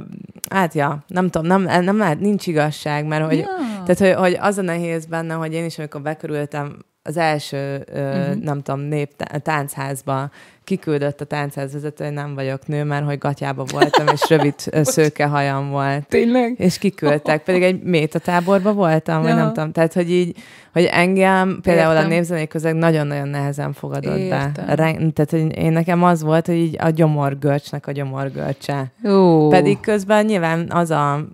[0.49, 3.83] hát ja, nem tudom, nem, nem lehet, nincs igazság, mert hogy, ja.
[3.85, 8.35] tehát, hogy, hogy az a nehéz benne, hogy én is, amikor bekörültem az első, uh-huh.
[8.35, 9.09] nem tudom, nép
[9.43, 10.29] táncházba,
[10.67, 14.53] kiküldött a táncházvezető, hogy nem vagyok nő, mert hogy gatyába voltam, és rövid
[14.93, 16.07] szőke hajam volt.
[16.07, 16.55] Tényleg?
[16.57, 19.27] És kiküldtek, pedig egy métatáborban voltam, ja.
[19.27, 19.71] vagy nem tudom.
[19.71, 20.37] Tehát, hogy így,
[20.73, 22.05] hogy engem például Értem.
[22.05, 24.51] a népzenei közeg nagyon-nagyon nehezen fogadott Értem.
[24.53, 25.11] be.
[25.13, 28.91] Tehát, hogy én nekem az volt, hogy így a gyomorgörcsnek a gyomorgörcse.
[29.09, 29.47] Ó.
[29.47, 31.27] Pedig közben nyilván az a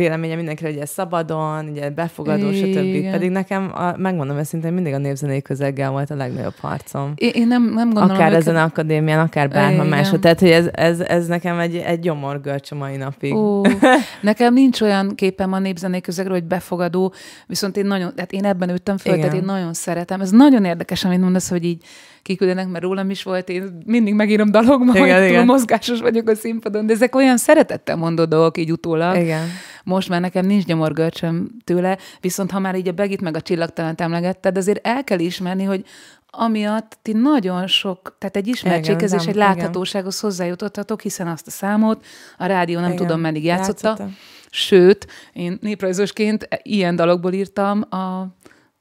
[0.00, 3.10] véleménye mindenkire, hogy ez szabadon, ugye befogadó, stb.
[3.10, 7.12] Pedig nekem, a, megmondom őszintén, mindig a népzenei közeggel volt a legnagyobb harcom.
[7.14, 10.18] Én, én nem, nem gondolom, Akár ezen a akadémián, akár bárhol máshol.
[10.18, 13.34] Tehát, hogy ez, ez, ez nekem egy, egy gyomorgörcs a mai napig.
[13.34, 13.62] Ó,
[14.30, 17.12] nekem nincs olyan képem a népzenei közegről, hogy befogadó,
[17.46, 19.24] viszont én nagyon, tehát én ebben ültem föl, Igen.
[19.24, 20.20] tehát én nagyon szeretem.
[20.20, 21.84] Ez nagyon érdekes, amit mondasz, hogy így
[22.22, 25.36] kiküldenek, mert rólam is volt, én mindig megírom dalogma, igen, hogy igen.
[25.36, 29.16] túl mozgásos vagyok a színpadon, de ezek olyan szeretettel mondó dolgok így utólag.
[29.16, 29.46] Igen.
[29.84, 34.00] Most már nekem nincs gyomorgörcsöm tőle, viszont ha már így a Begit meg a csillagtalant
[34.00, 35.84] emlegetted, azért el kell ismerni, hogy
[36.30, 42.04] amiatt ti nagyon sok, tehát egy ismertséghez és egy láthatósághoz hozzájutottatok, hiszen azt a számot
[42.38, 43.88] a rádió nem igen, tudom, meddig játszotta.
[43.88, 44.10] Játszotta.
[44.50, 48.26] Sőt, én néprajzosként ilyen dalokból írtam a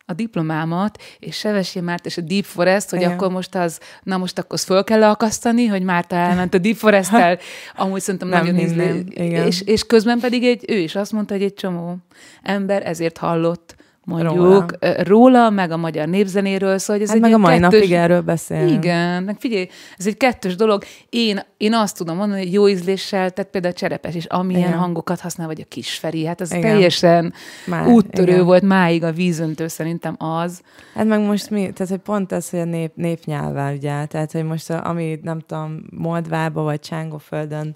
[0.10, 3.12] a diplomámat, és Sevesi Márt és a Deep Forest, hogy Igen.
[3.12, 6.76] akkor most az, na most akkor azt föl kell akasztani, hogy Márta elment a Deep
[6.76, 7.38] Forest-tel,
[7.76, 9.06] amúgy szerintem Nem nagyon ízlő.
[9.45, 11.98] És, és közben pedig egy, ő is azt mondta, hogy egy csomó
[12.41, 13.76] ember ezért hallott
[14.10, 14.65] mondjuk róla,
[15.04, 17.80] róla meg a magyar népzenéről, szóval hogy ez hát egy meg a mai kettős...
[17.80, 18.67] napig erről beszél.
[18.67, 19.67] Igen, meg figyelj,
[19.98, 20.84] ez egy kettős dolog.
[21.10, 24.80] Én, én azt tudom mondani, hogy jó ízléssel, tehát például a cserepes is, amilyen igen.
[24.80, 26.62] hangokat használ, vagy a kisferi, hát az igen.
[26.62, 27.34] teljesen
[27.65, 28.45] Már, úttörő igen.
[28.45, 30.62] volt máig a vízöntő, szerintem az.
[30.93, 34.43] Hát meg most mi, tehát hogy pont ez, hogy a nép, népnyelvvel, ugye, tehát hogy
[34.43, 37.76] most a, ami nem tudom, Moldvába vagy Csángóföldön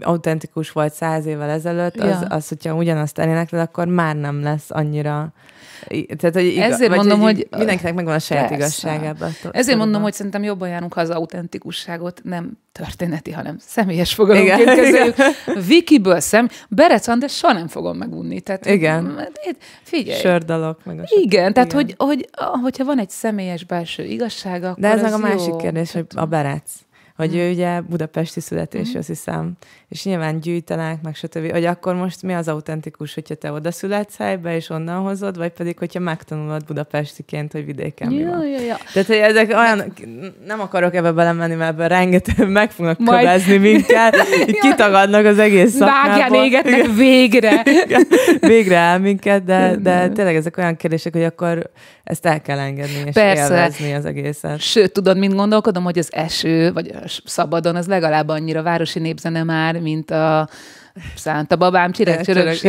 [0.00, 2.04] autentikus volt száz évvel ezelőtt, ja.
[2.04, 5.32] az, az, hogyha ugyanazt elénekled, akkor már nem lesz annyira
[5.88, 9.30] tehát, hogy igaz, Ezért mondom, hogy, hogy mindenkinek megvan a saját igazságában.
[9.50, 15.16] Ezért mondom, hogy szerintem jobban járunk, ha az autentikusságot nem történeti, hanem személyes fogalomként kezeljük.
[15.66, 18.40] Vikiből szem, Berec András soha nem fogom megunni.
[18.40, 19.28] Tehát, igen.
[19.82, 20.20] Figyelj.
[20.20, 20.84] Sördalok.
[20.84, 21.84] Meg a igen, tehát igen.
[21.84, 22.28] Hogy, hogy,
[22.62, 25.56] hogyha van egy személyes belső igazsága, akkor De ez meg a másik jó.
[25.56, 26.70] kérdés, hogy a Berec
[27.16, 27.38] hogy mm.
[27.38, 28.98] ő ugye budapesti születésű, mm.
[28.98, 29.52] azt hiszem,
[29.88, 31.50] és nyilván gyűjtenek, meg stb.
[31.50, 35.50] Hogy akkor most mi az autentikus, hogyha te oda születsz helybe, és onnan hozod, vagy
[35.50, 38.46] pedig, hogyha megtanulod budapestiként, hogy vidéken ja, mi van.
[38.46, 38.76] Ja, ja.
[38.92, 39.94] Tehát, hogy ezek olyan,
[40.46, 43.20] nem akarok ebbe belemenni, mert ebben rengeteg meg fognak Majd...
[43.20, 44.16] kövezni minket,
[44.68, 46.18] kitagadnak az egész szakmából.
[46.18, 47.62] Vágján égetnek végre.
[48.40, 51.70] végre el minket, de, de tényleg ezek olyan kérdések, hogy akkor
[52.04, 53.42] ezt el kell engedni, és Persze.
[53.42, 54.60] élvezni az egészet.
[54.60, 56.92] Sőt, tudod, mint gondolkodom, hogy az eső, vagy
[57.24, 60.48] szabadon, az legalább annyira városi népzene már, mint a
[61.16, 62.60] Szánta babám, csirek, csörök,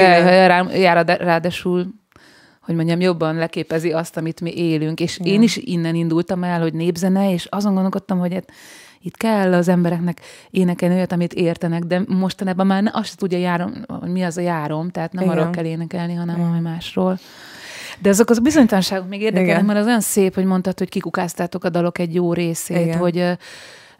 [1.06, 1.88] ráadásul
[2.65, 5.00] hogy mondjam, jobban leképezi azt, amit mi élünk.
[5.00, 5.34] És Igen.
[5.34, 8.52] én is innen indultam el, hogy népzene, és azon gondolkodtam, hogy hát
[9.02, 10.19] itt kell az embereknek
[10.50, 14.89] énekelni olyat, amit értenek, de mostanában már azt tudja járom, hogy mi az a járom,
[14.89, 15.38] tehát nem Igen.
[15.38, 17.19] arról kell énekelni, hanem valami másról.
[18.00, 21.69] De azok az bizonytalanságok még érdekelnek, mert az olyan szép, hogy mondtad, hogy kikukáztátok a
[21.69, 22.98] dalok egy jó részét, Igen.
[22.98, 23.38] hogy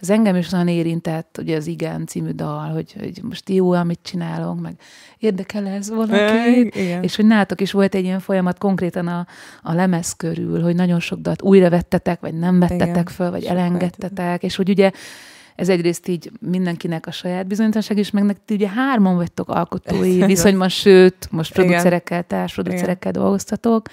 [0.06, 4.00] ez engem is nagyon érintett, ugye az Igen című dal, hogy, hogy most jó, amit
[4.02, 4.76] csinálunk, meg
[5.18, 9.28] érdekel ez valaki, és hogy nátok is volt egy ilyen folyamat konkrétan a,
[9.62, 13.06] a lemez körül, hogy nagyon sok dalt újra vettetek, vagy nem vettetek Igen.
[13.06, 13.58] föl, vagy Sokat.
[13.58, 14.91] elengedtetek, és hogy ugye
[15.56, 20.70] ez egyrészt így mindenkinek a saját bizonytalanság, és meg nektek ugye hárman vagytok alkotói viszonyban,
[20.70, 23.88] sőt, most producerekkel, társproducerekkel dolgoztatok.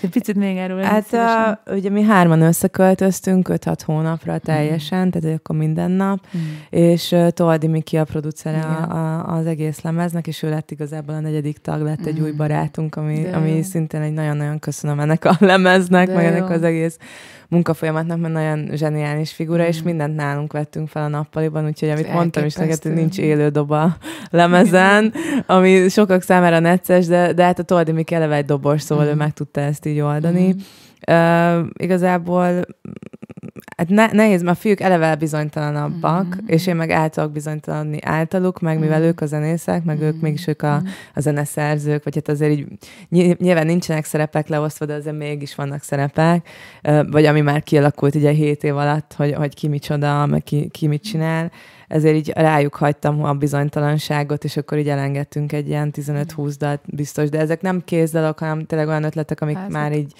[0.00, 4.42] Egy picit még erről Hát a, ugye mi hárman összeköltöztünk 5-6 hónapra mhm.
[4.44, 5.10] teljesen, mm.
[5.10, 6.40] tehát akkor minden nap, mm.
[6.70, 11.14] és uh, Toldi Miki a producere a, a, az egész lemeznek, és ő lett igazából
[11.14, 12.22] a negyedik tag, lett egy mm.
[12.22, 16.30] új barátunk, ami, ami szintén egy nagyon-nagyon köszönöm ennek a lemeznek, De meg jó.
[16.30, 16.98] ennek az egész
[17.48, 19.66] munkafolyamatnak, mert nagyon zseniális figura, mm.
[19.66, 23.48] és mindent nálunk vettünk fel a nappaliban, úgyhogy amit mondtam is neked, hogy nincs élő
[23.48, 23.96] doba
[24.30, 25.12] lemezen,
[25.46, 29.08] ami sokak számára necces, de, de hát a Toldi Miki eleve egy dobos, szóval mm.
[29.08, 30.54] ő meg tudta ezt így oldani.
[30.54, 30.58] Mm.
[31.14, 32.64] Uh, igazából
[33.78, 36.46] hát ne, nehéz, mert a fiúk eleve bizonytalanabbak, mm-hmm.
[36.46, 39.08] és én meg át tudok bizonytalanni általuk, meg mivel mm-hmm.
[39.08, 40.06] ők a zenészek, meg mm-hmm.
[40.06, 40.82] ők mégis ők a,
[41.14, 42.66] a zeneszerzők, vagy hát azért így
[43.38, 46.48] nyilván nincsenek szerepek leosztva, de azért mégis vannak szerepek,
[47.10, 50.86] vagy ami már kialakult ugye 7 év alatt, hogy, hogy ki micsoda, meg ki, ki
[50.86, 51.50] mit csinál,
[51.88, 57.28] ezért így rájuk hagytam a bizonytalanságot, és akkor így elengedtünk egy ilyen 15-20 dalt biztos,
[57.28, 59.72] de ezek nem kézdalok, hanem tényleg olyan ötletek, amik Házak.
[59.72, 60.12] már így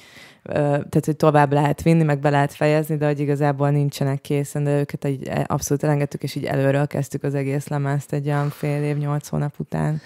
[0.53, 4.79] tehát hogy tovább lehet vinni, meg be lehet fejezni, de hogy igazából nincsenek készen, de
[4.79, 8.83] őket egy e, abszolút elengedtük, és így előről kezdtük az egész lemezt egy olyan fél
[8.83, 10.01] év, nyolc hónap után.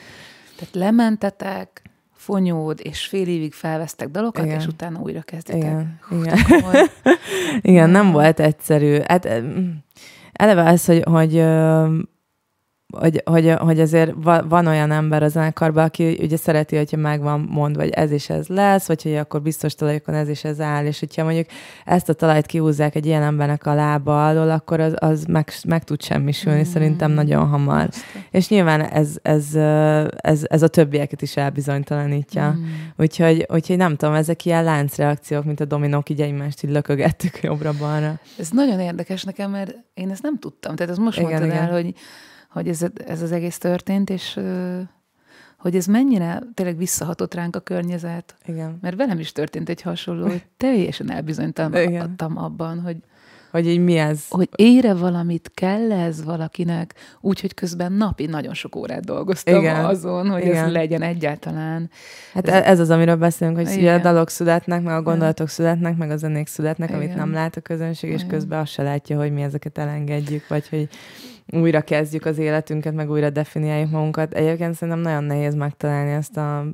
[0.56, 1.82] Tehát lementetek,
[2.22, 4.58] fonyód, és fél évig felvesztek dalokat, Igen.
[4.58, 5.60] és utána újra kezditek.
[5.60, 6.36] Igen, Hú, Igen.
[7.72, 8.98] Igen nem volt egyszerű.
[9.06, 9.28] Hát
[10.32, 11.32] eleve az, hogy, hogy
[12.92, 14.12] hogy, hogy, hogy azért
[14.48, 18.46] van olyan ember a zenekarban, aki ugye szereti, hogyha megvan mondva, hogy ez is ez
[18.46, 21.46] lesz, vagy hogy akkor biztos talajokon ez is ez áll, és hogyha mondjuk
[21.84, 25.84] ezt a talajt kihúzzák egy ilyen embernek a lába alól, akkor az, az meg, meg
[25.84, 26.72] tud semmisülni, mm.
[26.72, 27.88] szerintem nagyon hamar.
[27.88, 28.04] Ezt.
[28.30, 29.54] És nyilván ez, ez,
[30.16, 32.50] ez, ez a többieket is elbizonytalanítja.
[32.50, 32.64] Mm.
[32.96, 38.20] Úgyhogy, úgyhogy nem tudom, ezek ilyen láncreakciók, mint a dominók, így egymást így lökögettük jobbra-balra.
[38.38, 40.76] Ez nagyon érdekes nekem, mert én ezt nem tudtam.
[40.76, 41.64] Tehát ez most igen, mondtad igen.
[41.64, 41.94] el, hogy
[42.52, 44.40] hogy ez, ez az egész történt, és
[45.58, 48.36] hogy ez mennyire tényleg visszahatott ránk a környezet.
[48.46, 48.78] Igen.
[48.80, 52.96] Mert velem is történt egy hasonló, hogy teljesen elbizonytalanodtam abban, hogy
[53.52, 54.24] hogy így mi ez?
[54.28, 59.84] Hogy ére valamit, kell ez valakinek, úgyhogy közben napi nagyon sok órát dolgoztam Igen.
[59.84, 60.64] azon, hogy Igen.
[60.64, 61.90] ez legyen egyáltalán.
[62.32, 63.98] Hát ez, ez az, amiről beszélünk, hogy Igen.
[63.98, 65.54] a dalok születnek, meg a gondolatok Igen.
[65.54, 67.00] születnek, meg a zenék születnek, Igen.
[67.00, 68.28] amit nem lát a közönség, és Igen.
[68.28, 70.88] közben azt se látja, hogy mi ezeket elengedjük, vagy hogy
[71.46, 74.34] újra kezdjük az életünket, meg újra definiáljuk magunkat.
[74.34, 76.66] Egyébként szerintem nagyon nehéz megtalálni ezt a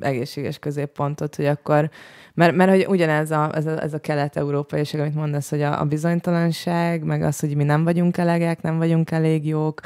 [0.00, 1.90] egészséges középpontot, hogy akkor,
[2.34, 5.84] mert, mert hogy ugyanez a, ez a, ez a kelet-európai, amit mondasz, hogy a, a
[5.84, 9.80] bizonytalanság, meg az, hogy mi nem vagyunk elegek, nem vagyunk elég jók,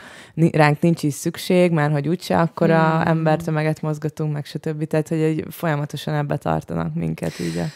[0.53, 3.07] ránk nincs is szükség, mert hogy úgyse akkor a mm.
[3.07, 4.85] embertömeget mozgatunk, meg stb.
[4.85, 7.67] Tehát, hogy egy, folyamatosan ebbe tartanak minket így a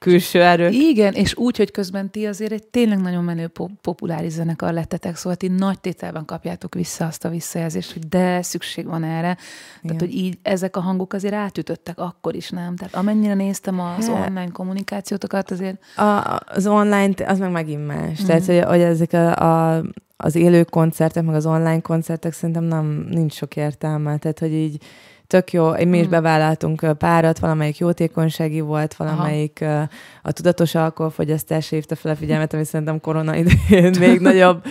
[0.00, 0.72] külső erők.
[0.72, 5.16] Igen, és úgy, hogy közben ti azért egy tényleg nagyon menő po- populáris zenekar lettetek,
[5.16, 9.36] szóval ti nagy tételben kapjátok vissza azt a visszajelzést, hogy de szükség van erre.
[9.36, 9.36] Igen.
[9.82, 12.76] Tehát, hogy így ezek a hangok azért átütöttek akkor is, nem?
[12.76, 14.12] Tehát amennyire néztem az He.
[14.12, 15.78] online kommunikációtokat, azért...
[15.96, 18.22] A, az online, az meg megint más.
[18.22, 18.26] Mm.
[18.26, 19.36] Tehát, hogy, hogy ezek a,
[19.76, 19.82] a
[20.22, 24.18] az élő koncertek, meg az online koncertek szerintem nem, nincs sok értelme.
[24.18, 24.82] Tehát, hogy így
[25.30, 25.70] tök jó.
[25.70, 26.10] Mi is hmm.
[26.10, 29.88] bevállaltunk párat, valamelyik jótékonysági volt, valamelyik Aha.
[30.22, 34.64] a tudatos alkoholfogyasztás hívta fel a figyelmet, ami szerintem korona idején még nagyobb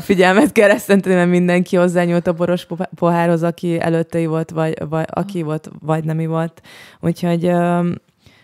[0.00, 5.70] figyelmet keresztenteni, mert mindenki hozzányúlt a boros pohárhoz, aki előtte volt, vagy, vagy aki volt,
[5.80, 6.62] vagy nem volt.
[7.00, 7.52] Úgyhogy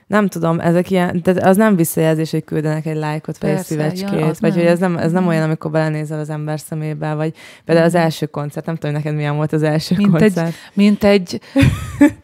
[0.09, 4.21] nem tudom, ezek ilyen, tehát az nem visszajelzés, hogy küldenek egy lájkot, vagy egy szívecskét,
[4.21, 4.53] ja, vagy nem.
[4.53, 8.27] hogy ez nem, ez nem olyan, amikor belenézel az ember szemébe, vagy például az első
[8.27, 10.47] koncert, nem tudom, neked milyen volt az első mint koncert.
[10.47, 11.41] Egy, mint egy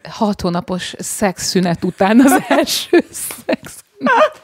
[0.09, 4.41] hat hónapos szexszünet után az első szexszünet.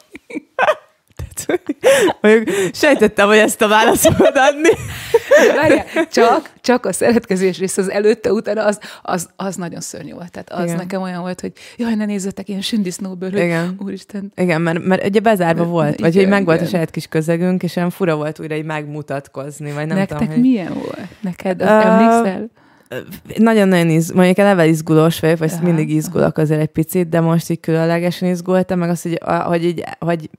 [2.22, 4.70] Mondjuk sejtettem, hogy ezt a választ fogod adni.
[5.62, 10.32] Várjál, csak, csak a szeretkezés rész az előtte, utána az, az, az nagyon szörnyű volt.
[10.32, 10.76] Tehát az Igen.
[10.76, 13.76] nekem olyan volt, hogy jaj, ne nézzetek ilyen sündisznóből, Igen.
[13.80, 14.32] úristen.
[14.36, 17.76] Igen, mert, mert ugye bezárva volt, vagy hogy meg volt a saját kis közegünk, és
[17.76, 20.42] olyan fura volt újra így megmutatkozni, vagy nem Nektek tudom, hogy...
[20.42, 21.08] milyen volt?
[21.22, 22.50] Neked az uh, emlékszel?
[23.38, 27.50] nagyon-nagyon izg, mondjuk eleve izgulós vagyok, vagy Aha, mindig izgulok azért egy picit, de most
[27.50, 30.30] így különlegesen izgultam, meg azt, hogy, hogy, így, hogy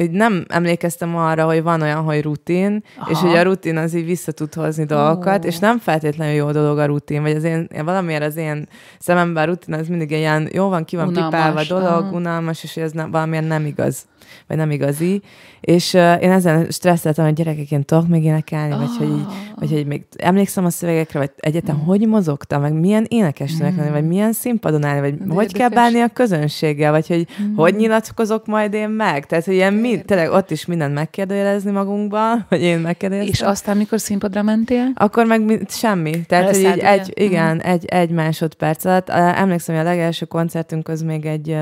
[0.00, 3.10] így nem emlékeztem arra, hogy van olyan, hogy rutin, Aha.
[3.10, 5.46] és hogy a rutin az így vissza tud hozni dolgokat, oh.
[5.46, 9.46] és nem feltétlenül jó dolog a rutin, vagy az én, valamiért az én szememben a
[9.46, 12.16] rutin az mindig ilyen, jó van, ki van unalmas, pipálva dolog, aha.
[12.16, 14.06] unalmas, és ez nem, valamiért nem igaz,
[14.46, 15.22] vagy nem igazi.
[15.60, 18.78] És uh, én ezen stresszeltem, hogy gyerekek, én tudok még énekelni, oh.
[18.78, 21.84] vagy, hogy így, vagy hogy még emlékszem a szövegekre, vagy egyetem mm.
[21.84, 23.76] hogy mozogtam, meg milyen énekesnek mm.
[23.76, 25.52] lenni, vagy milyen színpadon állni, vagy De hogy érdekes.
[25.52, 27.54] kell bánni a közönséggel, vagy hogy mm.
[27.54, 29.26] hogy nyilatkozok majd én meg.
[29.26, 33.48] Tehát, hogy ilyen mi, tényleg ott is mindent megkérdőjelezni magunkban, hogy én megkérdőjeleztem.
[33.48, 34.90] És aztán, mikor színpadra mentél?
[34.94, 36.24] Akkor meg mi, semmi.
[36.26, 37.58] Tehát, hogy így egy, igen, mm.
[37.58, 39.08] egy, egy másodperc alatt.
[39.08, 41.56] Emlékszem, hogy a legelső koncertünk az még egy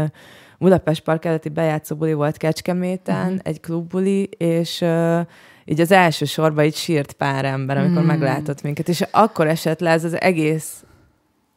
[0.59, 3.40] Budapest parkeleti bejátszó buli volt Kecskeméten, uh-huh.
[3.42, 5.21] egy klubbuli, és uh,
[5.64, 8.07] így az első sorban így sírt pár ember, amikor mm.
[8.07, 10.85] meglátott minket, és akkor esett le ez az egész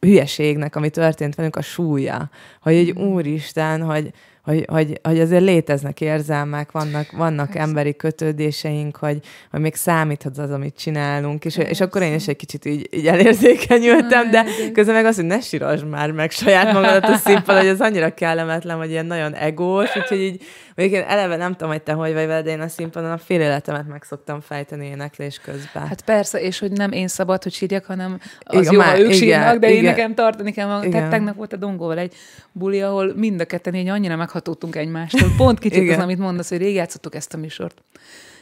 [0.00, 3.02] hülyeségnek, ami történt velünk, a súlya, hogy egy mm.
[3.02, 4.12] úristen, hogy,
[4.42, 9.18] hogy, hogy, hogy azért léteznek érzelmek, vannak, vannak emberi kötődéseink, hogy,
[9.50, 13.06] hogy még számíthat az, amit csinálunk, és, és akkor én is egy kicsit így, így
[13.06, 17.68] elérzékenyültem, de közben meg az, hogy ne sírasd már meg saját magadat a színpad, hogy
[17.68, 20.42] az annyira kellemetlen, hogy ilyen nagyon egós, úgyhogy így
[20.74, 23.18] Mondjuk én eleve nem tudom, hogy te hogy vagy vele, de én a színpadon a
[23.18, 25.86] fél életemet meg szoktam fejteni éneklés közben.
[25.86, 29.04] Hát persze, és hogy nem én szabad, hogy sírjak, hanem az igen, jó, már, ők
[29.04, 29.84] igen, sírnak, de igen.
[29.84, 30.80] én nekem tartani kell.
[30.90, 32.14] Tehát tegnap volt a Dongóval egy
[32.52, 35.28] buli, ahol mind a ketten így annyira meghatódtunk egymástól.
[35.36, 37.82] Pont kicsit az, amit mondasz, hogy rég játszottuk ezt a műsort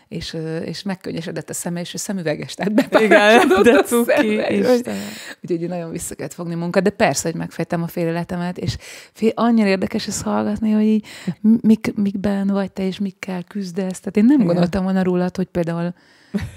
[0.09, 4.41] és, és megkönnyesedett a szeme, és a szemüveges, tehát bepárásodott de cuki,
[5.43, 8.77] Úgyhogy nagyon vissza kellett fogni munkat, de persze, hogy megfejtem a féleletemet, és
[9.13, 11.07] fél, annyira érdekes ez hallgatni, hogy így
[11.61, 13.99] mik, mikben vagy te, és mikkel küzdesz.
[14.01, 14.47] Tehát én nem Igen.
[14.47, 15.95] gondoltam volna rólad, hogy például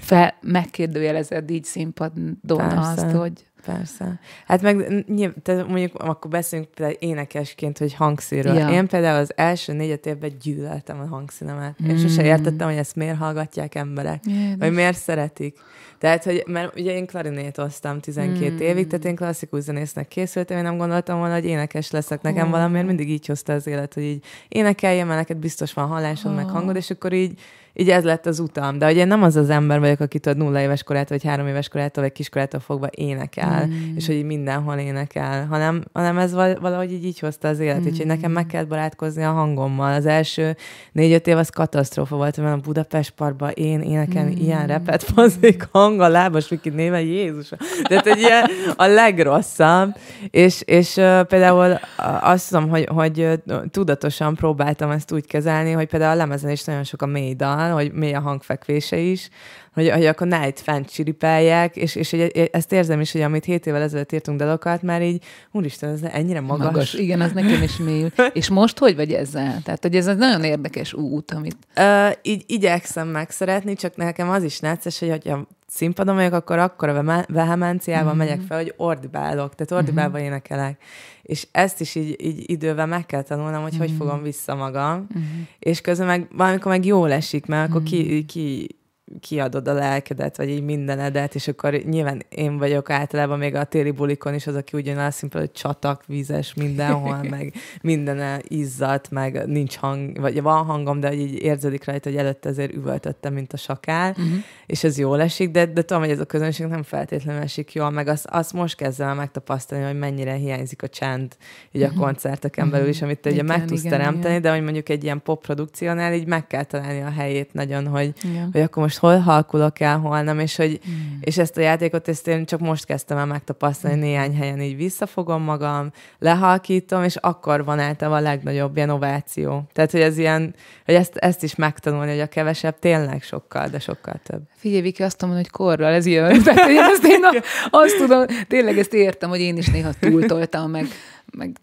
[0.00, 2.78] fel, megkérdőjelezed így színpadon Persze.
[2.78, 3.32] azt, hogy
[3.64, 4.18] Persze.
[4.46, 8.54] Hát meg nyilv, tehát mondjuk akkor beszélünk például énekesként, hogy hangszínről.
[8.54, 8.68] Ja.
[8.68, 11.82] Én például az első négyet évben gyűlöltem a hangszínemet.
[11.82, 11.88] Mm.
[11.88, 14.54] Én sose értettem, hogy ezt miért hallgatják emberek, Jézus.
[14.58, 15.58] vagy miért szeretik.
[15.98, 18.58] Tehát, hogy, mert ugye én klarinétoztam 12 mm.
[18.58, 22.22] évig, tehát én klasszikus zenésznek készültem, én nem gondoltam volna, hogy énekes leszek.
[22.22, 22.50] Nekem oh.
[22.50, 26.36] valamiért mindig így hozta az élet, hogy így énekeljem, mert neked biztos van hallásod, oh.
[26.36, 27.40] meg hangod, és akkor így
[27.76, 28.78] így ez lett az utam.
[28.78, 31.68] De ugye nem az az ember vagyok, aki tudod nulla éves korától, vagy három éves
[31.68, 33.96] korától, vagy kiskorától fogva énekel, mm.
[33.96, 37.80] és hogy így mindenhol énekel, hanem, hanem ez valahogy így, így hozta az élet.
[37.80, 37.86] Mm.
[37.86, 39.92] Úgyhogy nekem meg kellett barátkozni a hangommal.
[39.92, 40.56] Az első
[40.92, 44.44] négy-öt év az katasztrófa volt, mert a Budapest parkban én énekelni mm.
[44.44, 47.48] ilyen repet, fazék hang, a lábas Viki néve, Jézus.
[47.82, 48.44] Tehát egy ilyen
[48.76, 49.96] a legrosszabb.
[50.30, 51.78] És, és uh, például
[52.20, 56.84] azt tudom, hogy, hogy tudatosan próbáltam ezt úgy kezelni, hogy például a lemezen is nagyon
[56.84, 59.28] sok a mély dal, van, hogy mély a hangfekvése is,
[59.74, 63.66] hogy, hogy akkor Night fent csiripeljek, és, és hogy ezt érzem is, hogy amit hét
[63.66, 66.66] évvel ezelőtt írtunk dalokat, már így, úristen, ez ennyire magas.
[66.66, 66.94] magas.
[66.94, 68.06] Igen, az nekem is mély.
[68.32, 69.60] és most hogy vagy ezzel?
[69.62, 71.56] Tehát, hogy ez egy nagyon érdekes út, amit...
[71.76, 76.88] Uh, így igyekszem megszeretni, csak nekem az is necces, hogy hogyha színpadon vagyok, akkor akkor
[76.88, 78.18] a vehemenciában mm-hmm.
[78.18, 80.26] megyek fel, hogy ordibálok, tehát ordibálva mm-hmm.
[80.26, 80.82] énekelek.
[81.22, 83.80] És ezt is így, így idővel meg kell tanulnom, hogy mm-hmm.
[83.80, 85.06] hogy fogom vissza magam.
[85.18, 85.42] Mm-hmm.
[85.58, 87.90] És közben meg valamikor meg jól esik, mert akkor mm-hmm.
[87.90, 88.76] ki, ki
[89.20, 93.90] kiadod a lelkedet, vagy így mindenedet, és akkor nyilván én vagyok általában még a téli
[93.90, 99.76] bulikon is az, aki ugyanaz szimpla, hogy csatak, vízes mindenhol, meg minden izzat, meg nincs
[99.76, 104.10] hang, vagy van hangom, de így érződik rajta, hogy előtte azért üvöltöttem, mint a sakál,
[104.10, 104.26] uh-huh.
[104.66, 107.90] és ez jól esik, de, de tudom, hogy ez a közönség nem feltétlenül esik jól,
[107.90, 111.36] meg azt, azt most kezdem el megtapasztalni, hogy mennyire hiányzik a csend
[111.72, 112.02] így a uh-huh.
[112.02, 114.42] koncerteken belül is, amit te ugye meg tudsz igen, teremteni, igen.
[114.42, 118.12] de hogy mondjuk egy ilyen pop produkciónál így meg kell találni a helyét nagyon, hogy,
[118.52, 121.16] hogy akkor most hol halkulok el, hol nem, és, hogy, mm.
[121.20, 124.00] és ezt a játékot ezt én csak most kezdtem el megtapasztalni, mm.
[124.00, 129.62] néhány helyen így visszafogom magam, lehalkítom, és akkor van általában a legnagyobb ilyen ováció.
[129.72, 133.78] Tehát, hogy ez ilyen, hogy ezt, ezt is megtanulni, hogy a kevesebb tényleg sokkal, de
[133.78, 134.40] sokkal több.
[134.56, 136.42] Figyelj, Viki, azt mondom, hogy korral ez jön.
[136.44, 140.70] Tehát, hogy ezt én a, azt tudom, tényleg ezt értem, hogy én is néha túltoltam,
[140.70, 140.86] meg,
[141.32, 141.56] meg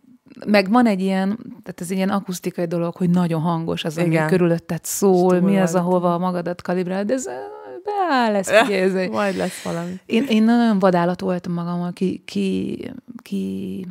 [0.46, 4.20] meg van egy ilyen, tehát ez egy ilyen akusztikai dolog, hogy nagyon hangos az, ami
[4.28, 7.28] körülötted szól, mi az, ahova magadat kalibrál, de ez
[7.84, 9.08] beáll, lesz, figyelj.
[9.08, 10.00] Majd lesz valami.
[10.06, 12.78] Én, én nagyon vadállat voltam magammal, ki, ki,
[13.22, 13.88] ki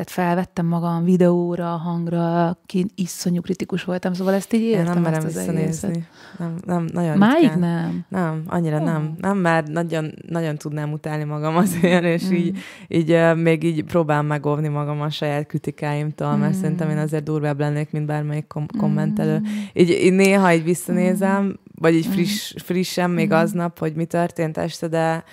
[0.00, 4.86] tehát felvettem magam videóra, hangra, ki iszonyú kritikus voltam, szóval ezt így értem.
[4.86, 6.06] Én nem merem visszanézni.
[6.38, 7.58] Nem, nem, nagyon Máig ritkán.
[7.58, 8.04] nem?
[8.08, 8.84] Nem, annyira oh.
[8.84, 9.14] nem.
[9.18, 12.32] Nem, mert nagyon, nagyon tudnám utálni magam azért, és mm.
[12.32, 12.58] így,
[12.88, 16.60] így uh, még így próbálom megóvni magam a saját kritikáimtól, mert mm.
[16.60, 19.38] szerintem én azért durvább lennék, mint bármelyik kom- kommentelő.
[19.38, 19.44] Mm.
[19.72, 23.32] Így, így néha így visszanézem, vagy így friss, frissen még mm.
[23.36, 25.24] aznap, hogy mi történt este, de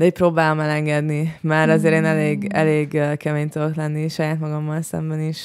[0.00, 5.20] de így próbálom elengedni, mert azért én elég, elég kemény tudok lenni saját magammal szemben
[5.20, 5.38] is.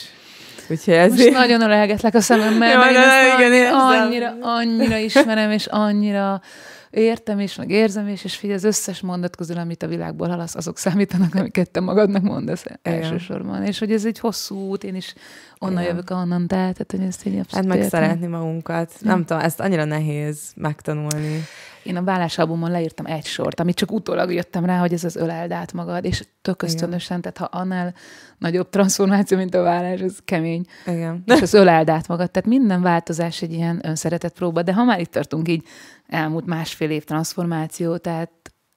[0.70, 5.52] Úgyhogy ez Most nagyon ölelgetlek a szememmel, Jó, mert én ezt igen, annyira, annyira ismerem,
[5.52, 6.42] és annyira
[6.90, 10.56] értem is, meg érzem is, és figyelj, az összes mondat közül, amit a világból halasz,
[10.56, 13.02] azok számítanak, amiket te magadnak mondasz Igen.
[13.02, 13.64] elsősorban.
[13.64, 15.14] És hogy ez egy hosszú út, én is
[15.60, 15.90] onnan Igen.
[15.90, 18.02] jövök, ahonnan te, tehát hogy ezt így Hát meg értem.
[18.02, 18.92] szeretni magunkat.
[19.00, 21.44] Nem tudom, ezt annyira nehéz megtanulni.
[21.86, 25.52] Én a vállásalbumon leírtam egy sort, amit csak utólag jöttem rá, hogy ez az öleld
[25.52, 27.94] át magad, és tök ösztönösen, tehát ha annál
[28.38, 30.66] nagyobb transformáció, mint a vállás, az kemény.
[30.86, 31.24] Igen.
[31.26, 35.00] És az öleld át magad, tehát minden változás egy ilyen önszeretet próba, de ha már
[35.00, 35.64] itt tartunk így
[36.08, 38.32] elmúlt másfél év transformáció, tehát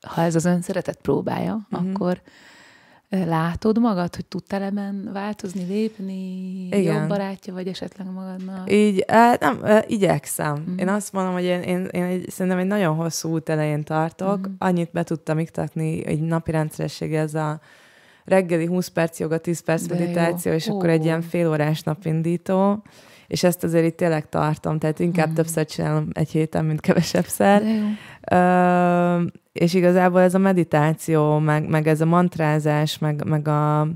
[0.06, 1.90] ha ez az önszeretet próbája, uh-huh.
[1.90, 2.20] akkor
[3.10, 6.82] látod magad, hogy tudtál ebben változni, lépni, Igen.
[6.94, 8.72] jobb barátja vagy esetleg magadnak?
[8.72, 9.04] Így,
[9.40, 10.64] nem, igyekszem.
[10.70, 10.76] Mm.
[10.76, 14.48] Én azt mondom, hogy én, én, én egy, szerintem egy nagyon hosszú út elején tartok.
[14.48, 14.52] Mm.
[14.58, 17.60] Annyit be tudtam iktatni egy napi rendszeresség, ez a
[18.24, 20.56] reggeli 20 perc joga, 10 perc De meditáció, jó.
[20.56, 20.76] és Ó.
[20.76, 22.82] akkor egy ilyen félórás napindító
[23.28, 25.34] és ezt azért itt tényleg tartom, tehát inkább mm.
[25.34, 27.62] többször csinálom egy héten, mint kevesebbszer.
[28.30, 29.22] Ö,
[29.52, 33.88] és igazából ez a meditáció, meg, meg ez a mantrázás, meg, meg a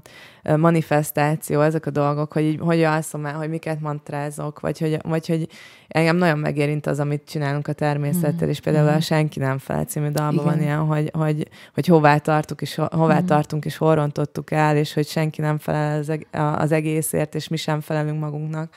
[0.56, 5.26] manifestáció, ezek a dolgok, hogy így, hogy alszom el, hogy miket mantrázok, vagy hogy, vagy
[5.26, 5.48] hogy
[5.88, 8.50] engem nagyon megérint az, amit csinálunk a természettel, mm.
[8.50, 8.94] és például mm.
[8.94, 13.20] a Senki nem fel című dalban van ilyen, hogy, hogy, hogy hová, tartunk, és hová
[13.20, 13.26] mm.
[13.26, 16.12] tartunk, és hol rontottuk el, és hogy senki nem felel az,
[16.58, 18.74] az egészért, és mi sem felelünk magunknak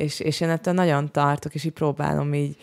[0.00, 2.56] és, és én ettől nagyon tartok, és így próbálom így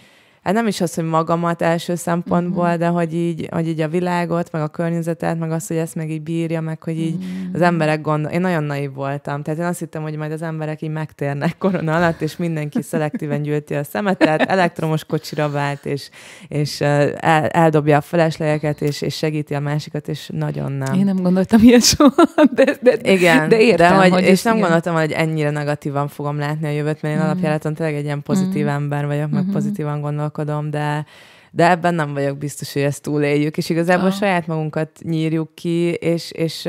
[0.47, 2.79] hát nem is az, hogy magamat első szempontból, uh-huh.
[2.79, 6.11] de hogy így, hogy így a világot, meg a környezetet, meg azt, hogy ezt meg
[6.11, 7.53] így bírja, meg hogy így uh-huh.
[7.53, 8.31] az emberek gondol.
[8.31, 11.95] Én nagyon naiv voltam, tehát én azt hittem, hogy majd az emberek így megtérnek korona
[11.95, 16.09] alatt, és mindenki szelektíven gyűjti a szemetet, elektromos kocsira vált, és,
[16.47, 20.93] és el, eldobja a feleslegeket, és, és segíti a másikat, és nagyon nem.
[20.93, 22.23] Én nem gondoltam ilyet soha,
[22.55, 24.67] de, de, igen, de értem, de hogy, hogy és nem igen.
[24.67, 27.25] gondoltam, hogy ennyire negatívan fogom látni a jövőt, mert én uh-huh.
[27.25, 28.81] alapjáraton tényleg egy ilyen pozitív uh-huh.
[28.81, 29.53] ember vagyok, meg uh-huh.
[29.53, 31.05] pozitívan gondolok gondolkodom, de,
[31.51, 34.13] de ebben nem vagyok biztos, hogy ezt túléljük, és igazából ah.
[34.13, 36.67] saját magunkat nyírjuk ki, és, és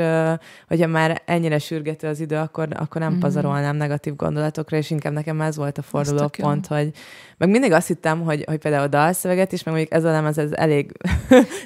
[0.67, 3.19] hogyha már ennyire sürgető az idő, akkor, akkor nem mm.
[3.19, 6.91] pazarolnám negatív gondolatokra, és inkább nekem ez volt a fordulópont, hogy
[7.39, 10.37] meg mindig azt hittem, hogy, hogy például a dalszöveget is, meg mondjuk ez a lemez,
[10.37, 10.91] ez elég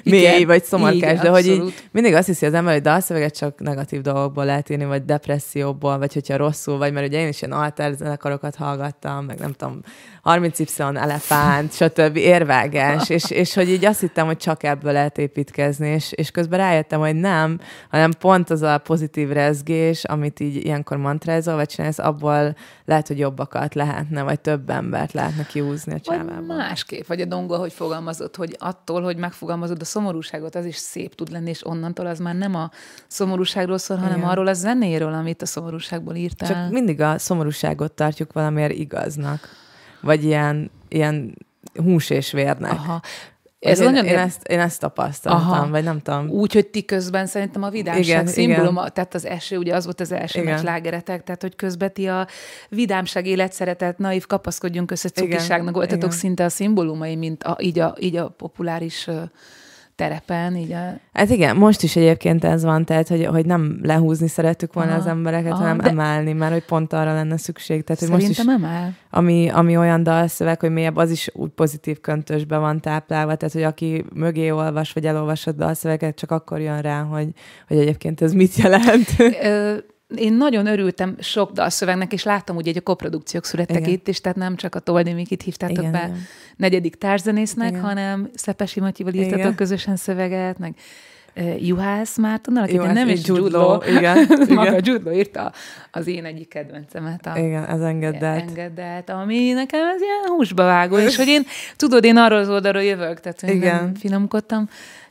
[0.04, 4.00] mély, vagy szomorkás, de hogy így mindig azt hiszi az ember, hogy dalszöveget csak negatív
[4.00, 8.54] dolgokból lehet írni, vagy depresszióból, vagy hogyha rosszul vagy, mert ugye én is ilyen alterzenekarokat
[8.54, 9.80] hallgattam, meg nem tudom,
[10.24, 12.16] 30Y elefánt, stb.
[12.16, 16.58] érvágás, és, és hogy így azt hittem, hogy csak ebből lehet építkezni, és, és közben
[16.58, 17.60] rájöttem, hogy nem,
[17.90, 23.18] hanem pont az a pozitív rezgés, amit így ilyenkor mantrázol, vagy csinálsz, abból lehet, hogy
[23.18, 26.46] jobbakat lehetne, vagy több embert lehetne kiúzni a csávában.
[26.46, 30.76] Vagy másképp, vagy a dongol, hogy fogalmazott, hogy attól, hogy megfogalmazod a szomorúságot, az is
[30.76, 32.70] szép tud lenni, és onnantól az már nem a
[33.06, 34.28] szomorúságról szól, hanem Igen.
[34.28, 36.48] arról a zenéről, amit a szomorúságból írtál.
[36.48, 39.48] Csak mindig a szomorúságot tartjuk valamiért igaznak,
[40.00, 41.34] vagy ilyen, ilyen
[41.74, 42.72] hús és vérnek.
[42.72, 43.00] Aha.
[43.64, 45.68] Ez én, nagyon én, ezt, én ezt tapasztaltam, Aha.
[45.68, 46.28] vagy nem tudom.
[46.28, 48.92] Úgy, hogy ti közben szerintem a vidámság igen, szimbóluma, igen.
[48.92, 50.58] tehát az eső, ugye az volt az első igen.
[50.58, 52.26] slágeretek, tehát hogy közben ti a
[52.68, 56.18] vidámság, életszeretet, naív, kapaszkodjunk össze cukiságnak voltatok igen.
[56.18, 59.08] szinte a szimbólumai, mint a, így, a, így a populáris
[59.96, 60.56] terepen.
[60.56, 60.98] Így a...
[61.12, 65.00] Hát igen, most is egyébként ez van, tehát hogy, hogy nem lehúzni szerettük volna aha,
[65.00, 65.88] az embereket, aha, hanem de...
[65.88, 67.84] emelni, mert hogy pont arra lenne szükség.
[67.84, 68.92] Tehát, hogy most is, emel.
[69.10, 73.62] Ami, ami olyan dalszöveg, hogy mélyebb, az is úgy pozitív köntösbe van táplálva, tehát hogy
[73.62, 77.28] aki mögé olvas, vagy elolvas a dalszöveget, csak akkor jön rá, hogy,
[77.68, 79.16] hogy egyébként ez mit jelent
[80.16, 83.90] én nagyon örültem sok dalszövegnek, és láttam ugye, hogy a koprodukciók születtek igen.
[83.90, 86.22] itt, és tehát nem csak a Toldi Mikit hívtátok igen, be igen.
[86.56, 87.80] negyedik társzenésznek, igen.
[87.80, 89.54] hanem Szepesi Matyival írtatok igen.
[89.54, 90.74] közösen szöveget, meg
[91.36, 94.78] uh, Juhász Mártonnal, aki Juhász, nem is Judlo, igen, maga.
[94.82, 95.52] Judlo írta
[95.90, 97.26] az én egyik kedvencemet.
[97.26, 98.48] A, igen, az engeddelt.
[98.48, 101.46] Engeddelt, ami nekem ez ilyen húsba vágó, és hogy én,
[101.76, 103.74] tudod, én arról az oldalról jövök, tehát igen.
[103.74, 104.68] nem finomkodtam,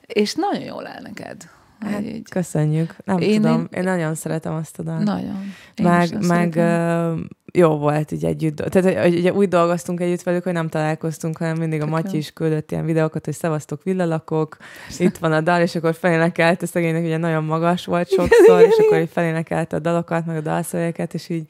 [0.08, 1.36] és nagyon jól áll neked.
[1.84, 2.30] Hát, így.
[2.30, 2.96] Köszönjük.
[3.06, 5.04] Nem én, tudom, én, én nagyon szeretem azt a dalt.
[5.04, 5.54] Nagyon.
[5.76, 7.20] Én meg meg uh,
[7.54, 8.56] jó volt így együtt.
[8.56, 12.32] Tehát hogy, ugye úgy dolgoztunk együtt velük, hogy nem találkoztunk, hanem mindig a Matyi is
[12.32, 14.58] küldött ilyen videókat, hogy szevasztok villalakok,
[14.98, 18.78] itt van a dal, és akkor felénekelt, a szegénynek ugye nagyon magas volt sokszor, és
[18.78, 21.46] akkor így felénekelt a dalokat, meg a dalszövegeket, és így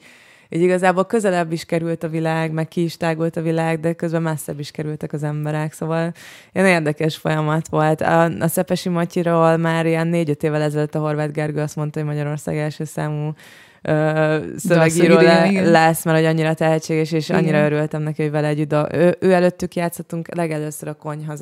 [0.54, 4.22] így igazából közelebb is került a világ, meg ki is tágult a világ, de közben
[4.22, 6.12] messzebb is kerültek az emberek, szóval
[6.52, 8.00] ilyen érdekes folyamat volt.
[8.00, 12.08] A, a Szepesi Matyiról már ilyen négy-öt évvel ezelőtt a Horváth Gergő azt mondta, hogy
[12.08, 13.32] Magyarország első számú
[14.56, 17.40] szövegíró le, lesz, mert hogy annyira tehetséges, és igen.
[17.40, 18.72] annyira örültem neki, hogy vele együtt.
[18.72, 21.36] A, ő, ő előttük játszottunk legelőször a konyha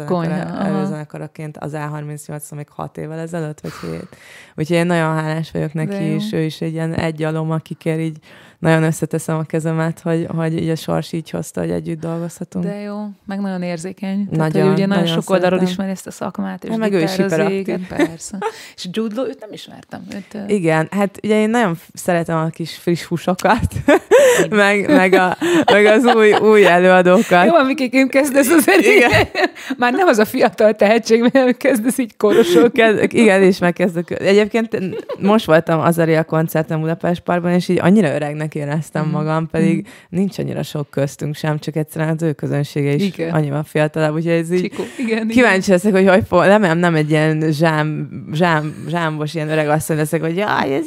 [0.84, 4.16] zenekaraként az A38 még hat évvel ezelőtt, vagy hét.
[4.54, 8.18] Úgyhogy én nagyon hálás vagyok neki, és ő is egy ilyen egy alom, akikel így
[8.62, 12.64] nagyon összeteszem a kezemet, hogy, hogy így a sors így hozta, hogy együtt dolgozhatunk.
[12.64, 14.28] De jó, meg nagyon érzékeny.
[14.30, 16.92] Nagyon, Tehát, hogy ugye nagyon, nagyon sok oldalról ismeri ezt a szakmát, és hát meg
[16.92, 17.86] ő is hiperaktív.
[17.86, 18.38] Persze.
[18.76, 20.06] és Jude Law, őt nem ismertem.
[20.14, 23.68] Őt, Igen, hát ugye én nagyon szeretem a kis friss húsokat,
[24.50, 25.36] meg, meg, a,
[25.72, 27.46] meg az új, új előadókat.
[27.46, 29.10] Jó, amikéként kezdesz az Igen.
[29.78, 32.78] Már nem az a fiatal tehetség, mert kezdesz így korosok.
[33.08, 34.10] Igen, és megkezdök.
[34.10, 34.78] Egyébként
[35.20, 39.10] most voltam az Aria koncerten Budapest Parkban, és így annyira öregnek annak éreztem mm.
[39.10, 39.90] magam, pedig mm.
[40.08, 43.34] nincs annyira sok köztünk sem, csak egyszerűen az ő közönsége is igen.
[43.34, 44.82] annyival fiatalabb, úgyhogy ez így Csikó.
[44.98, 45.74] Igen, kíváncsi igen.
[45.74, 50.20] leszek, hogy hogy fog, nem, nem egy ilyen zsám, zsám, zsámbos ilyen öreg asszony leszek,
[50.20, 50.86] hogy jaj, ez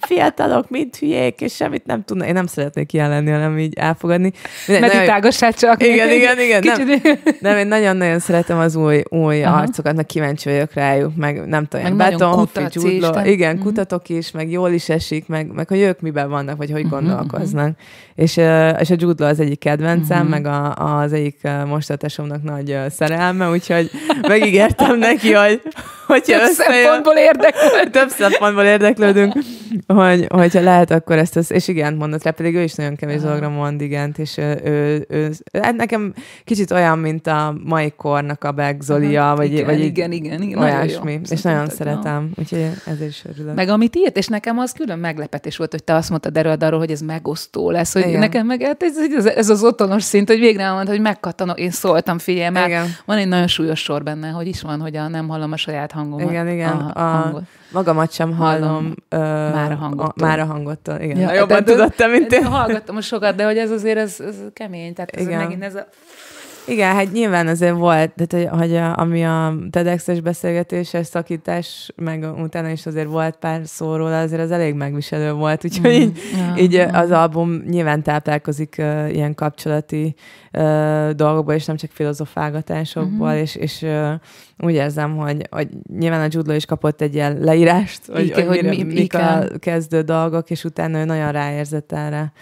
[0.00, 2.26] fiatalok, mint hülyék, és semmit nem tudnak.
[2.26, 4.32] Én nem szeretnék ilyen lenni, hanem így elfogadni.
[4.66, 5.82] Meditálgassál csak.
[5.82, 6.62] Igen, igen, igen.
[6.62, 7.00] Nem,
[7.40, 9.60] nem, én nagyon-nagyon szeretem az új, új Aha.
[9.60, 13.60] arcokat, meg kíváncsi vagyok rájuk, meg nem tudom, meg Beton, Hoffi, igen, mm.
[13.60, 17.02] kutatok is, meg jól is esik, meg, meg hogy ők miben vannak, vagy hogy hogy
[17.02, 17.68] uh-huh, gondolkoznak.
[17.68, 17.76] Uh-huh.
[18.14, 18.36] És,
[18.80, 20.30] és a Jude az egyik kedvencem, uh-huh.
[20.30, 23.90] meg a, az egyik mostatásomnak nagy szerelme, úgyhogy
[24.28, 25.62] megígértem neki, hogy
[26.06, 27.90] hogyha több szempontból érdeklődünk.
[27.90, 29.32] több szempontból érdeklődünk,
[29.86, 33.16] hogy, hogyha lehet, akkor ezt, az, és igen, mondott rá, pedig ő is nagyon kevés
[33.16, 33.30] uh-huh.
[33.30, 35.30] dologra mond igent, és ő, ő, ő,
[35.62, 36.14] hát nekem
[36.44, 39.36] kicsit olyan, mint a mai kornak a Beck Zolia, uh-huh.
[39.36, 43.54] vagy, igen, vagy igen, igen, igen, olyasmi, és nagyon szeretem, úgyhogy ezért is örülök.
[43.54, 46.78] Meg amit írt, és nekem az külön meglepetés volt, hogy te azt mondtad erről arról,
[46.78, 48.18] hogy ez megosztó lesz, hogy Igen.
[48.18, 51.70] nekem meg hát ez, ez, ez, az otthonos szint, hogy végre elmondta, hogy megkattanok, én
[51.70, 52.86] szóltam, figyelj, mert Igen.
[53.04, 55.92] van egy nagyon súlyos sor benne, hogy is van, hogy a, nem hallom a saját
[55.92, 56.30] hangomat.
[56.30, 56.72] Igen, igen.
[56.72, 57.42] A, a hangot.
[57.72, 58.68] Magamat sem hallom.
[58.68, 59.18] hallom ö,
[59.52, 60.20] már a hangot.
[60.20, 61.18] Már a hangottól, igen.
[61.18, 62.44] Ja, jobban tudottam, mint én.
[62.44, 64.94] Hallgattam sokat, de hogy ez azért ez, ez kemény.
[64.94, 65.38] Tehát ez igen.
[65.38, 65.86] megint ez a
[66.66, 72.26] igen, hát nyilván azért volt, de hogy, hogy a, ami a TEDx-es beszélgetéses szakítás, meg
[72.42, 76.00] utána is azért volt pár szóról, azért az elég megviselő volt, úgyhogy mm.
[76.00, 76.88] így, ja, így ja.
[76.88, 80.14] az album nyilván táplálkozik uh, ilyen kapcsolati
[80.52, 83.40] uh, dolgokból, és nem csak filozofálgatásokból, mm-hmm.
[83.40, 84.12] és, és uh,
[84.58, 88.58] úgy érzem, hogy, hogy nyilván a Judlo is kapott egy ilyen leírást, hogy, Igen, hogy,
[88.58, 92.32] hogy mi, mik a kezdő dolgok, és utána ő nagyon ráérzett erre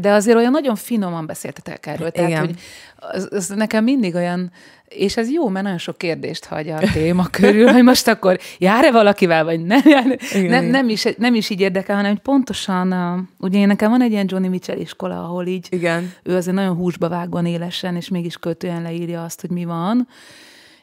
[0.00, 2.10] de azért olyan nagyon finoman beszéltetek erről.
[2.10, 2.46] Tehát, Igen.
[2.46, 2.60] hogy
[2.96, 4.52] az, az nekem mindig olyan,
[4.88, 8.92] és ez jó, mert nagyon sok kérdést hagy a téma körül, hogy most akkor jár-e
[8.92, 10.18] valakivel, vagy nem jár.
[10.32, 13.90] Igen, nem, nem, is, nem is így érdekel, hanem hogy pontosan, a, ugye én nekem
[13.90, 16.12] van egy ilyen Johnny Mitchell iskola, ahol így Igen.
[16.22, 20.08] ő azért nagyon húsba vágva élesen, és mégis költően leírja azt, hogy mi van.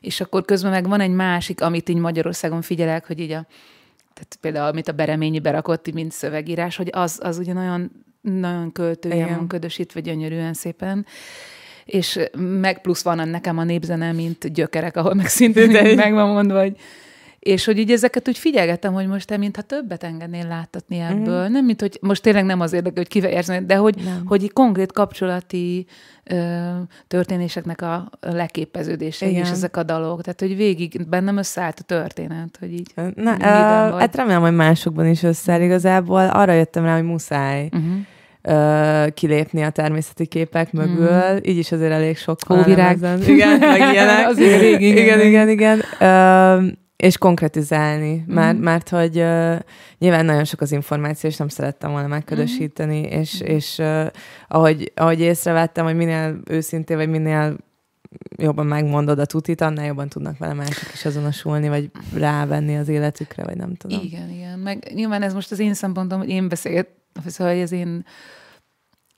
[0.02, 3.46] És akkor közben meg van egy másik, amit így Magyarországon figyelek, hogy így a
[4.14, 7.92] tehát például, amit a Bereményi berakott, mint szövegírás, hogy az, az ugye nagyon
[8.30, 11.06] nagyon költője van ködösítve gyönyörűen szépen
[11.86, 16.60] és meg plusz van nekem a népzene, mint gyökerek, ahol meg szintén meg van mondva,
[16.60, 16.78] hogy
[17.40, 21.12] és hogy így ezeket úgy figyelgettem, hogy most te mintha többet engednél láttatni mhm.
[21.12, 21.42] ebből.
[21.42, 21.52] Mm-hmm.
[21.52, 24.22] Nem, mint hogy most tényleg nem az érdekel, hogy kifejezni, de hogy, nem.
[24.26, 25.86] hogy konkrét kapcsolati
[26.24, 26.62] ö,
[27.08, 30.22] történéseknek a leképeződése és ezek a dalok.
[30.22, 33.40] Tehát, hogy végig bennem összeállt a történet, hogy így Na, uh,
[34.00, 36.30] Hát remélem, hogy másokban is összeáll igazából.
[36.30, 37.70] Arra jöttem rá, hogy muszáj.
[38.48, 41.12] Uh-huh kilépni a természeti képek mögül.
[41.12, 41.38] Mm.
[41.42, 42.70] Így is azért elég sok van.
[42.70, 44.28] Igen, meg ilyenek.
[44.28, 45.04] azért rég, igen.
[45.04, 45.82] Igen, igen, igen.
[46.00, 48.34] Uh, és konkretizálni, mm.
[48.34, 49.56] mert, mert hogy uh,
[49.98, 53.20] nyilván nagyon sok az információ, és nem szerettem volna megködösíteni, mm.
[53.20, 54.06] és, és uh,
[54.48, 57.56] ahogy, ahogy észrevettem, hogy minél őszintén, vagy minél
[58.38, 63.44] jobban megmondod a tutit, annál jobban tudnak vele mások is azonosulni, vagy rávenni az életükre,
[63.44, 64.04] vagy nem tudom.
[64.04, 64.60] Igen, igen.
[64.60, 66.88] Meg nyilván ez most az én szempontom, hogy én beszélget,
[67.26, 68.06] szóval hogy az én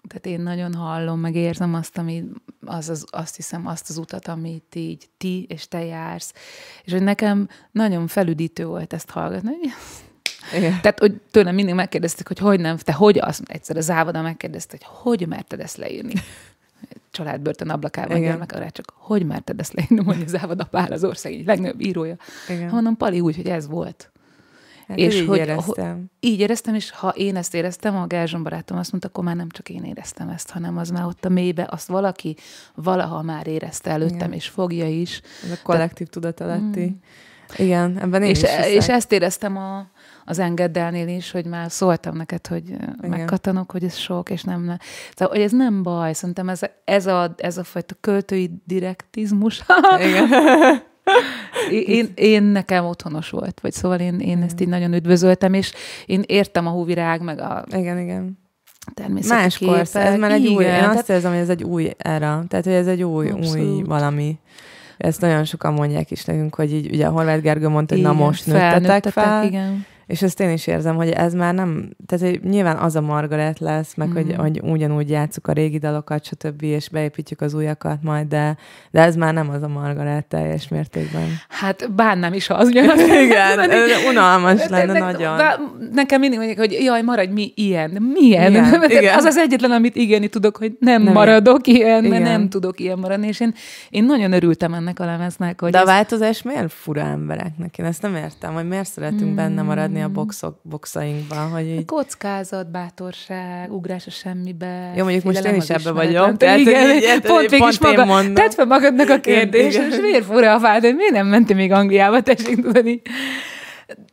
[0.08, 2.24] tehát én nagyon hallom, meg érzem azt, ami,
[2.66, 6.34] az, az, azt hiszem, azt az utat, amit így ti és te jársz.
[6.84, 9.52] És hogy nekem nagyon felüdítő volt ezt hallgatni.
[10.56, 10.72] Igen.
[10.82, 14.78] Tehát, hogy tőlem mindig megkérdezték, hogy hogy nem, te hogy azt, egyszer a závoda megkérdezte,
[14.78, 14.88] hogy
[15.18, 16.14] hogy merted ezt leírni.
[17.12, 21.46] Családbörtön ablakában gyermek, arra csak hogy merted ezt leírni, hogy az Ávoda Pál az ország
[21.46, 22.16] legnagyobb írója.
[22.50, 22.70] Igen.
[22.70, 24.12] Mondom, Pali úgy, hogy ez volt.
[24.90, 26.06] Hát és így hogy, éreztem.
[26.20, 29.50] Így éreztem, és ha én ezt éreztem, a Gerzson barátom azt mondta, akkor már nem
[29.50, 32.36] csak én éreztem ezt, hanem az már ott a mélybe, azt valaki
[32.76, 34.34] valaha már érezte előttem, Igen.
[34.34, 35.22] és fogja is.
[35.44, 36.12] Ez a kollektív Te...
[36.12, 36.86] tudatalatti.
[36.86, 37.66] Mm.
[37.66, 39.88] Igen, ebben én és, is És ezt éreztem a,
[40.30, 42.96] az engeddelnél is, hogy már szóltam neked, hogy Igen.
[43.00, 44.66] megkatanok, hogy ez sok, és nem...
[45.14, 49.64] Tehát, hogy ez nem baj, szerintem ez, ez, a, ez a fajta költői direktizmus.
[50.00, 50.30] Igen.
[51.98, 55.74] én, én nekem otthonos volt, vagy szóval én, én ezt így nagyon üdvözöltem, és
[56.06, 57.66] én értem a hóvirág, meg a...
[57.72, 58.38] Igen, igen
[59.28, 60.96] Más korsz, ez már egy új, én tehát...
[60.96, 63.68] azt érzem, hogy ez egy új era, tehát hogy ez egy új, Abszolút.
[63.68, 64.40] új valami.
[64.98, 68.14] Ezt nagyon sokan mondják is nekünk, hogy így, ugye a Horváth Gergő mondta, hogy na
[68.14, 69.46] most nőttetek fel.
[69.46, 69.86] Igen.
[70.10, 73.60] És ezt én is érzem, hogy ez már nem, tehát hogy nyilván az a Margaret
[73.60, 74.14] lesz, meg mm.
[74.14, 78.58] hogy, hogy ugyanúgy játszuk a régi dalokat, stb., és beépítjük az újakat majd, de,
[78.92, 81.28] de ez már nem az a Margaret teljes mértékben.
[81.48, 82.84] Hát bánnám is az, ugye?
[83.26, 83.70] Igen,
[84.12, 85.38] unalmas lenne ne, nagyon.
[85.38, 85.60] De
[85.92, 87.90] nekem mindig mondják, hogy jaj, maradj mi ilyen.
[88.14, 88.52] Milyen?
[88.52, 89.18] Igen, igen.
[89.18, 92.22] Az az egyetlen, amit igeni tudok, hogy nem, nem maradok ilyen, igen.
[92.22, 93.54] nem tudok ilyen maradni, és én,
[93.90, 95.62] én nagyon örültem ennek a lemeznek.
[95.62, 97.78] Hogy de a változás miért fura embereknek?
[97.78, 99.36] Én ezt nem értem, hogy miért szeretünk mm.
[99.36, 101.86] benne maradni a boxok, boxainkban, hogy így...
[101.86, 104.94] Kockázat, bátorság, ugrás a semmibe.
[104.96, 106.38] Jó, mondjuk most én is ebbe vagyok.
[106.38, 108.34] Tehát, igen, így, így, pont, pont is maga, mondom.
[108.34, 111.72] tedd fel magadnak a kérdést, és miért fura a fád, hogy miért nem mentél még
[111.72, 113.02] Angliába, tessék tudni.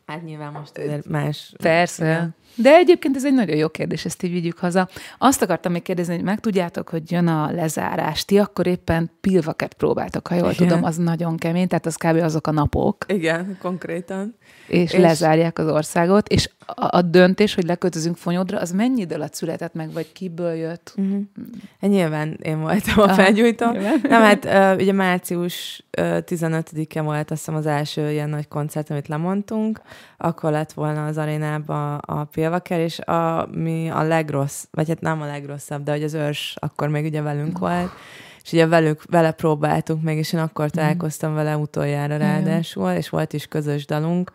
[0.05, 1.53] Hát nyilván most azért más.
[1.57, 2.05] Persze.
[2.05, 2.29] Ja.
[2.57, 4.89] De egyébként ez egy nagyon jó kérdés, ezt így vigyük haza.
[5.17, 8.25] Azt akartam még kérdezni, hogy meg tudjátok, hogy jön a lezárás.
[8.25, 10.67] Ti akkor éppen pilvaket próbáltok, ha jól Igen.
[10.67, 12.15] tudom, az nagyon kemény, tehát az kb.
[12.15, 13.05] azok a napok.
[13.07, 14.35] Igen, konkrétan
[14.67, 19.15] és, és lezárják az országot, és a, a döntés, hogy leköltözünk Fonyodra, az mennyi idő
[19.15, 20.93] alatt született meg, vagy kiből jött?
[20.97, 21.21] Uh-huh.
[21.81, 23.71] Hát nyilván én voltam a felgyújtó.
[23.71, 24.45] Nem, hát
[24.79, 29.81] ugye március uh, 15-e volt azt hiszem az első ilyen nagy koncert, amit lemondtunk,
[30.17, 35.21] akkor lett volna az arénában a Pilvaker, és a, mi a legrossz, vagy hát nem
[35.21, 37.91] a legrosszabb, de hogy az őrs akkor még ugye velünk volt,
[38.43, 40.73] és ugye velük, vele próbáltunk meg, és én akkor mhm.
[40.73, 44.31] találkoztam vele utoljára ráadásul, és volt is közös dalunk,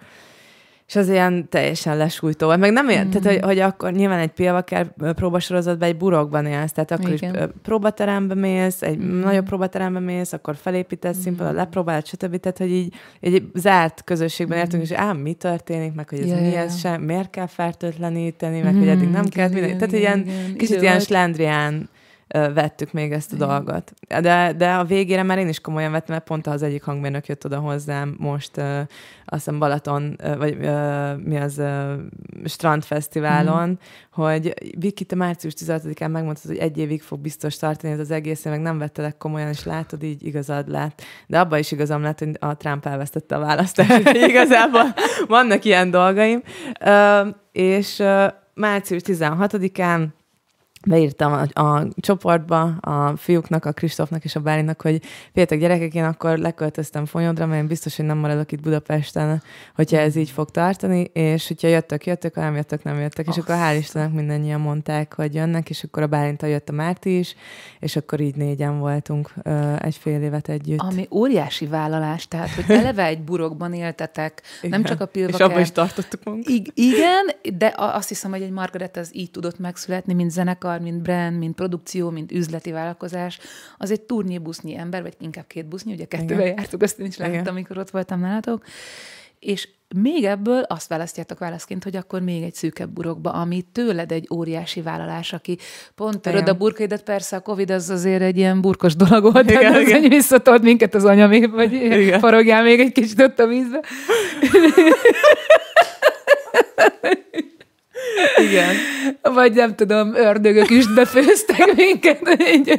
[0.92, 2.58] és az ilyen teljesen lesújtó volt.
[2.58, 3.10] Meg nem ér, mm.
[3.10, 7.34] tehát, hogy, hogy akkor nyilván egy pilvaker próbasorozatban egy burokban élsz, tehát akkor Igen.
[7.34, 9.20] is próbaterembe mész, egy mm.
[9.20, 11.20] nagyobb próbaterembe mész, akkor felépítesz mm.
[11.20, 12.36] színpadon, lepróbálod, stb.
[12.36, 14.60] Tehát, hogy így egy zárt közösségben mm.
[14.60, 16.40] értünk, és ám mi történik, meg hogy ez yeah.
[16.40, 18.78] mi ez sem, miért kell fertőtleníteni, meg mm.
[18.78, 19.78] hogy eddig nem kell, minden.
[19.78, 20.26] Tehát, ilyen
[20.56, 21.88] kicsit ilyen slendrián
[22.32, 23.48] vettük még ezt a Igen.
[23.48, 23.92] dolgot.
[24.20, 27.44] De, de a végére már én is komolyan vettem, mert pont az egyik hangmérnök jött
[27.44, 28.78] oda hozzám most, uh,
[29.24, 31.92] azt hiszem Balaton, uh, vagy uh, mi az uh,
[32.44, 33.72] strandfesztiválon, mm.
[34.12, 38.44] hogy Viki, te március 16-án megmondtad, hogy egy évig fog biztos tartani ez az egész,
[38.44, 41.02] meg nem vettelek komolyan, és látod, így igazad lett.
[41.26, 44.08] De abban is igazam lett, hogy a Trump elvesztette a választást.
[44.12, 44.94] Igazából
[45.26, 46.42] vannak ilyen dolgaim.
[46.84, 48.24] Uh, és uh,
[48.54, 50.06] március 16-án
[50.86, 55.02] beírtam a, a csoportba a fiúknak, a Kristófnak és a Bálinak, hogy
[55.32, 59.42] féltek gyerekek, én akkor leköltöztem Fonyodra, mert én biztos, hogy nem maradok itt Budapesten,
[59.74, 63.36] hogyha ez így fog tartani, és hogyha jöttök, jöttök, ha nem jöttök, nem jöttek, és
[63.36, 67.34] akkor hál' Istennek mindannyian mondták, hogy jönnek, és akkor a Bálintal jött a Márti is,
[67.80, 70.80] és akkor így négyen voltunk uh, egy fél évet együtt.
[70.80, 74.80] Ami óriási vállalás, tehát, hogy eleve egy burokban éltetek, igen.
[74.80, 75.40] nem csak a pilvaker.
[75.40, 76.52] És abban is tartottuk magunkat.
[76.52, 80.80] I- igen, de azt hiszem, hogy egy Margaret az így tudott megszületni, mint zenekar, ipar,
[80.80, 83.38] mint brand, mint produkció, mint üzleti vállalkozás,
[83.78, 87.16] az egy turné busznyi ember, vagy inkább két busznyi, ugye kettővel jártuk, azt én is
[87.16, 88.64] láttam, amikor ott voltam nálatok,
[89.38, 94.28] és még ebből azt választjátok válaszként, hogy akkor még egy szűkebb burokba, ami tőled egy
[94.34, 95.58] óriási vállalás, aki
[95.94, 99.74] pont töröd a burkaidat, persze a Covid az azért egy ilyen burkos dolog volt, igen,
[99.74, 102.20] az, hogy visszatolt minket az anyamé, vagy igen.
[102.20, 103.80] forogjál még egy kicsit ott a vízbe.
[108.48, 108.74] Igen.
[109.22, 112.20] Vagy nem tudom, ördögök is befőztek minket.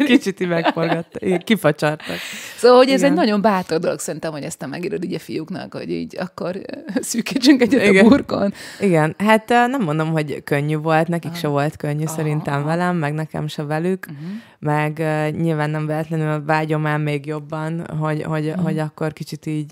[0.05, 2.17] Kicsit így megforgattak, kifacsartak.
[2.57, 3.11] Szóval, hogy ez Igen.
[3.11, 6.61] egy nagyon bátor dolog szerintem, hogy ezt te megírod így a fiúknak, hogy így akkor
[7.01, 8.05] szűkítsünk egyet Igen.
[8.05, 8.53] a burkon.
[8.79, 11.39] Igen, hát nem mondom, hogy könnyű volt, nekik Aha.
[11.39, 12.15] se volt könnyű Aha.
[12.15, 14.27] szerintem velem, meg nekem se velük, uh-huh.
[14.59, 18.63] meg uh, nyilván nem véletlenül vágyom el még jobban, hogy, hogy, uh-huh.
[18.63, 19.71] hogy akkor kicsit így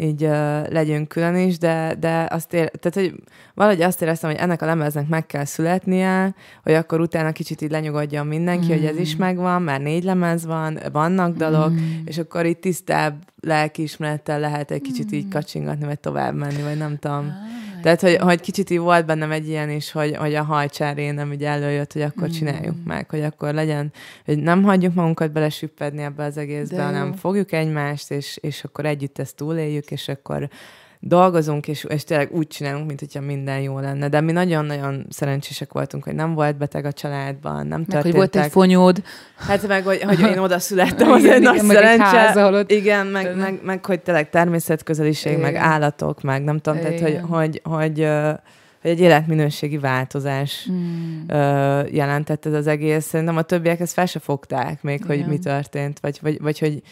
[0.00, 3.22] így uh, legyünk külön is, de, de azt ér, tehát, hogy
[3.54, 7.70] valahogy azt éreztem, hogy ennek a lemeznek meg kell születnie, hogy akkor utána kicsit így
[7.70, 8.76] lenyugodjon mindenki, mm.
[8.76, 9.18] hogy ez is mm.
[9.18, 11.76] megvan, már négy lemez van, vannak dalok, mm.
[12.04, 15.16] és akkor itt tisztább lelkiismerettel lehet egy kicsit mm.
[15.16, 17.26] így kacsingatni, vagy tovább menni, vagy nem tudom.
[17.26, 21.10] Ah tehát, hogy, hogy kicsit így volt bennem egy ilyen is, hogy, hogy a hajcsáré
[21.10, 22.30] nem ugye előjött, hogy akkor mm.
[22.30, 23.92] csináljuk meg, hogy akkor legyen,
[24.24, 29.18] hogy nem hagyjuk magunkat belesüppedni ebbe az egészbe, hanem fogjuk egymást, és, és akkor együtt
[29.18, 30.48] ezt túléljük, és akkor
[31.00, 34.08] dolgozunk, és, és tényleg úgy csinálunk, mint hogyha minden jó lenne.
[34.08, 38.02] De mi nagyon-nagyon szerencsések voltunk, hogy nem volt beteg a családban, nem meg, történtek.
[38.02, 39.02] hogy volt egy fonyód.
[39.36, 42.32] Hát meg, hogy, hogy én oda születtem, az igen, egy nagy igen, szerencse.
[42.34, 45.44] Meg egy igen, meg, meg, meg, hogy tényleg természetközeliség, igen.
[45.44, 46.96] meg állatok, meg nem tudom, igen.
[46.96, 48.06] tehát, hogy, hogy, hogy,
[48.80, 51.28] hogy egy életminőségi változás mm.
[51.90, 53.04] jelentett ez az egész.
[53.04, 55.06] Szerintem a többiek ezt fel se fogták még, igen.
[55.06, 56.82] hogy mi történt, vagy, vagy, vagy hogy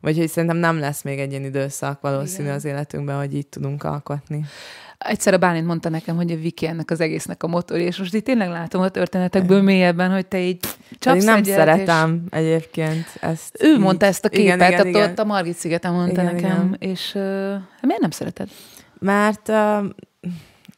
[0.00, 2.54] vagy hogy szerintem nem lesz még egy ilyen időszak valószínű Igen.
[2.54, 4.44] az életünkben, hogy így tudunk alkotni.
[4.98, 8.14] Egyszer a Bálint mondta nekem, hogy a Viki ennek az egésznek a motor, és most
[8.14, 10.58] itt tényleg látom a történetekből mélyebben, hogy te így
[10.98, 13.54] csapsz nem egyet, szeretem egyébként ezt.
[13.56, 13.78] És ő így.
[13.78, 15.10] mondta ezt a képet, Igen, igen, igen.
[15.10, 16.76] ott a Margit szigeten mondta Igen, nekem, igen.
[16.78, 17.22] és uh,
[17.80, 18.48] miért nem szereted?
[18.98, 19.84] Mert uh,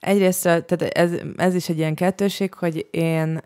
[0.00, 3.40] egyrészt tehát ez, ez is egy ilyen kettőség, hogy én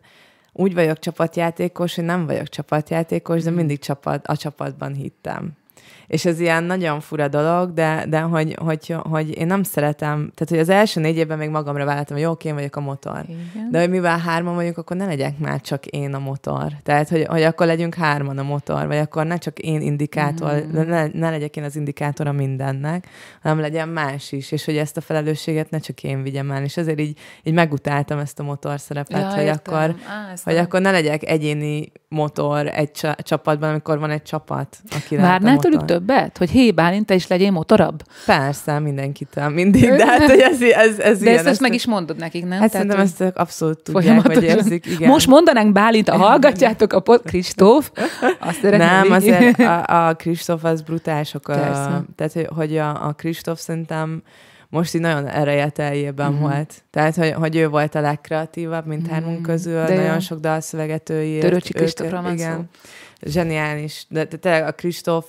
[0.52, 5.52] úgy vagyok csapatjátékos, hogy nem vagyok csapatjátékos, de mindig csapat, a csapatban hittem.
[6.06, 10.48] És ez ilyen nagyon fura dolog, de, de hogy, hogy, hogy én nem szeretem, tehát
[10.48, 13.24] hogy az első négy évben még magamra vállaltam, hogy jó, oké, én vagyok a motor.
[13.28, 13.70] Igen.
[13.70, 16.72] De hogy mivel hárman vagyunk, akkor ne legyek már csak én a motor.
[16.82, 20.88] Tehát, hogy, hogy akkor legyünk hárman a motor, vagy akkor ne csak én indikátor, Mm.
[20.88, 23.06] ne, ne legyek én az indikátora mindennek,
[23.42, 26.62] hanem legyen más is, és hogy ezt a felelősséget ne csak én vigyem el.
[26.62, 29.74] És ezért így, így megutáltam ezt a motor szerepet, Ja, hogy értem.
[29.74, 34.76] akkor Á, hogy akkor ne legyek egyéni motor egy csa- csapatban, amikor van egy csapat,
[34.90, 35.70] aki lehet a Várnál motor.
[35.70, 36.38] tőlük többet?
[36.38, 38.02] Hogy hé, Bálint, te is legyél motorabb?
[38.26, 41.86] Persze, mindenkitől, mindig, de hát, hogy ez, ez, ez De ilyen, ezt, ezt meg is
[41.86, 42.60] mondod nekik, nem?
[42.60, 44.86] Hát Tehát, szerintem ezt abszolút tudják, vagy érzik.
[44.86, 45.08] Igen.
[45.08, 47.90] Most mondanánk Bálint, ha hallgatjátok a pod, Kristóf,
[48.38, 51.48] azt Nem, azért a, a Kristóf az brutálisok.
[51.48, 51.54] A,
[52.16, 54.22] tehát, hogy, hogy a, a Kristóf szerintem
[54.68, 56.34] most így nagyon erejeteljében Mhm.
[56.42, 56.50] mm-hmm.
[56.50, 56.74] volt.
[56.90, 59.44] Tehát, hogy, hogy ő volt a legkreatívabb, mint hármunk Mhm.
[59.46, 59.84] közül.
[59.84, 60.00] De jó.
[60.00, 61.40] nagyon sok dalszöveget ő írt.
[61.40, 61.72] Törőcsi
[62.10, 62.54] van igen.
[62.54, 62.60] szó.
[63.30, 64.06] Zseniális.
[64.08, 65.24] De, de tényleg a Kristóf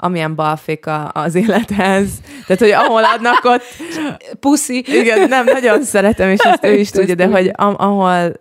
[0.00, 2.08] amilyen balfék a, az élethez.
[2.46, 3.62] Tehát, hogy ahol adnak ott,
[4.40, 4.84] Puszi.
[4.86, 8.32] igen, nem, nagyon szeretem, és ezt ő is tudja, de hogy ahol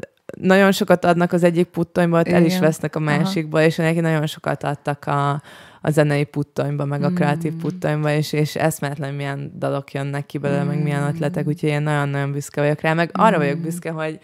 [0.41, 4.25] nagyon sokat adnak az egyik puttonyból, ott el is vesznek a másikból, és neki nagyon
[4.25, 5.41] sokat adtak a,
[5.87, 7.57] a zenei puttonyba, meg a kreatív Mm.
[7.57, 11.07] puttonyba, és, és eszméletlen milyen dalok jönnek ki belőle, meg milyen Mm.
[11.07, 13.39] ötletek, úgyhogy én nagyon-nagyon büszke vagyok rá, meg arra Mm.
[13.39, 14.19] vagyok büszke, hogy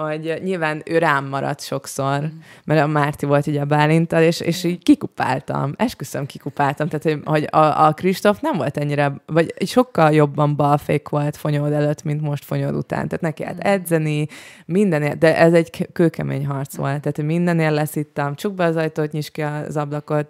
[0.00, 2.30] hogy nyilván ő rám maradt sokszor,
[2.64, 7.20] mert a Márti volt ugye a Bálintal, és, és így kikupáltam, esküszöm kikupáltam, tehát hogy,
[7.24, 12.20] hogy a, a Kristóf nem volt ennyire, vagy sokkal jobban balfék volt fonyód előtt, mint
[12.20, 13.46] most fonyód után, tehát neki Mm.
[13.46, 14.26] hát edzeni,
[14.66, 19.30] mindenért, de ez egy kőkemény harc volt, tehát mindenért leszittam, csuk be az ajtót, nyis
[19.30, 20.26] ki az ablakot,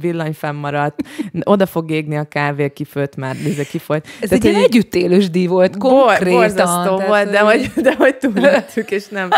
[0.00, 1.02] villany fennmaradt,
[1.44, 4.06] oda fog égni a kávé, kifőtt már, nézze, kifolyt.
[4.20, 6.32] Ez Tehát, egy ilyen együttélős díj volt, Bor- konkrétan.
[6.40, 9.28] borzasztó tehát, volt, de hogy, de hogy túléltük, és nem,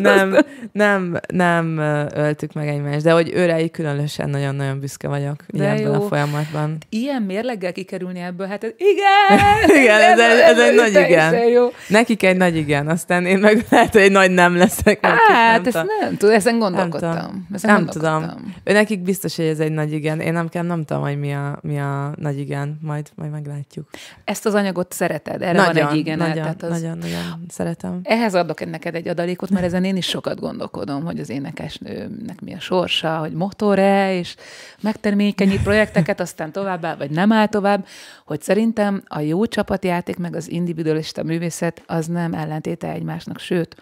[0.00, 0.36] nem,
[0.72, 1.78] nem, nem
[2.14, 3.02] öltük meg egymást.
[3.04, 6.78] De hogy őre így különösen nagyon-nagyon büszke vagyok De ebben a folyamatban.
[6.88, 9.42] Ilyen mérleggel kikerülni ebből, hát ez, igen!
[9.82, 11.48] Igen, ez egy- ez egy nagy igen.
[11.48, 11.68] Jó.
[11.88, 15.06] Nekik egy nagy igen, aztán én meg lehet, hogy egy nagy nem leszek.
[15.06, 15.86] Hát, ezt tudom.
[16.00, 16.72] nem tudom, ezen tudom.
[16.72, 17.46] gondolkodtam.
[17.62, 18.54] Nem gondolkodtam.
[18.64, 20.20] Ő nekik biztos, hogy ez egy nagy igen.
[20.20, 22.78] Én nem, nem, nem tudom, hogy mi a, mi a nagy igen.
[22.82, 23.88] Majd, majd meglátjuk.
[24.24, 26.18] Ezt az anyagot szereted, erre nagyon, van egy igen.
[26.18, 28.00] nagyon, tehát az, nagyon, nagyon szeretem.
[28.02, 28.60] Ehhez adok
[28.94, 33.18] neked egy adalékot, mert ezen én is sokat gondolkodom, hogy az énekesnőnek mi a sorsa,
[33.18, 34.36] hogy motor-e, és
[34.80, 37.86] megtermékenyít projekteket, aztán tovább vagy nem áll tovább,
[38.26, 43.76] hogy szerintem a jó csapatjáték meg az individualista művészet az nem ellentéte egymásnak, sőt,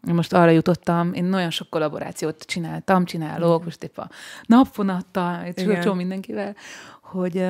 [0.00, 4.10] most arra jutottam, én nagyon sok kollaborációt csináltam, csinálok, most épp a
[4.46, 5.80] napfonattal, Igen.
[5.80, 6.54] csomó mindenkivel,
[7.02, 7.46] hogy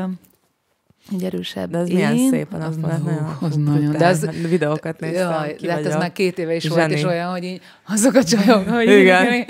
[1.12, 4.28] egy erősebb De az én, milyen szép a az napfonat, nagyon, az nagyon, de az,
[4.48, 6.94] videókat néztem, Jaj, ki de hát ez már két éve is volt, Zseni.
[6.94, 9.32] és olyan, hogy így azok a csajok, hogy Igen.
[9.32, 9.44] így,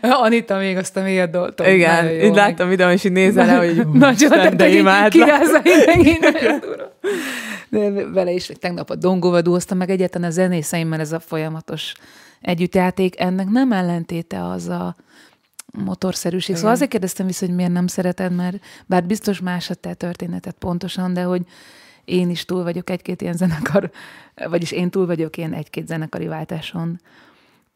[0.00, 1.66] Anita még azt a mélyet doltom.
[1.66, 5.62] Igen, jó, így meg- láttam videón, és így nézel le, hogy Nagyon, de így imádlak.
[5.62, 6.18] Mindenki.
[7.68, 11.92] De vele is tegnap a dongóval dúztam, meg egyetlen a zenészeimmel ez a folyamatos
[12.40, 14.96] együttjáték, ennek nem ellentéte az a
[15.72, 16.54] motorszerűség.
[16.54, 16.74] Szóval Igen.
[16.74, 21.12] azért kérdeztem vissza, hogy miért nem szereted, mert bár biztos más a te történetet pontosan,
[21.12, 21.42] de hogy
[22.04, 23.90] én is túl vagyok egy-két ilyen zenekar,
[24.34, 27.00] vagyis én túl vagyok ilyen egy-két zenekari váltáson,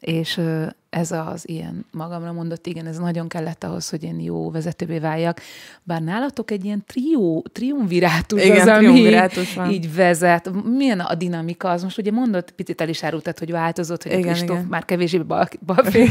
[0.01, 0.41] és
[0.93, 5.41] ez az ilyen magamra mondott, igen, ez nagyon kellett ahhoz, hogy én jó vezetővé váljak.
[5.83, 9.71] Bár nálatok egy ilyen trió, triumvirátus Igen, az, ami triumvirátus van.
[9.71, 10.51] így vezet.
[10.77, 11.83] Milyen a dinamika az?
[11.83, 14.69] Most ugye mondott, picit el is árultad, hogy változott, hogy Igen, a Kristóf igen.
[14.71, 16.11] már kevésbé bal, balfék.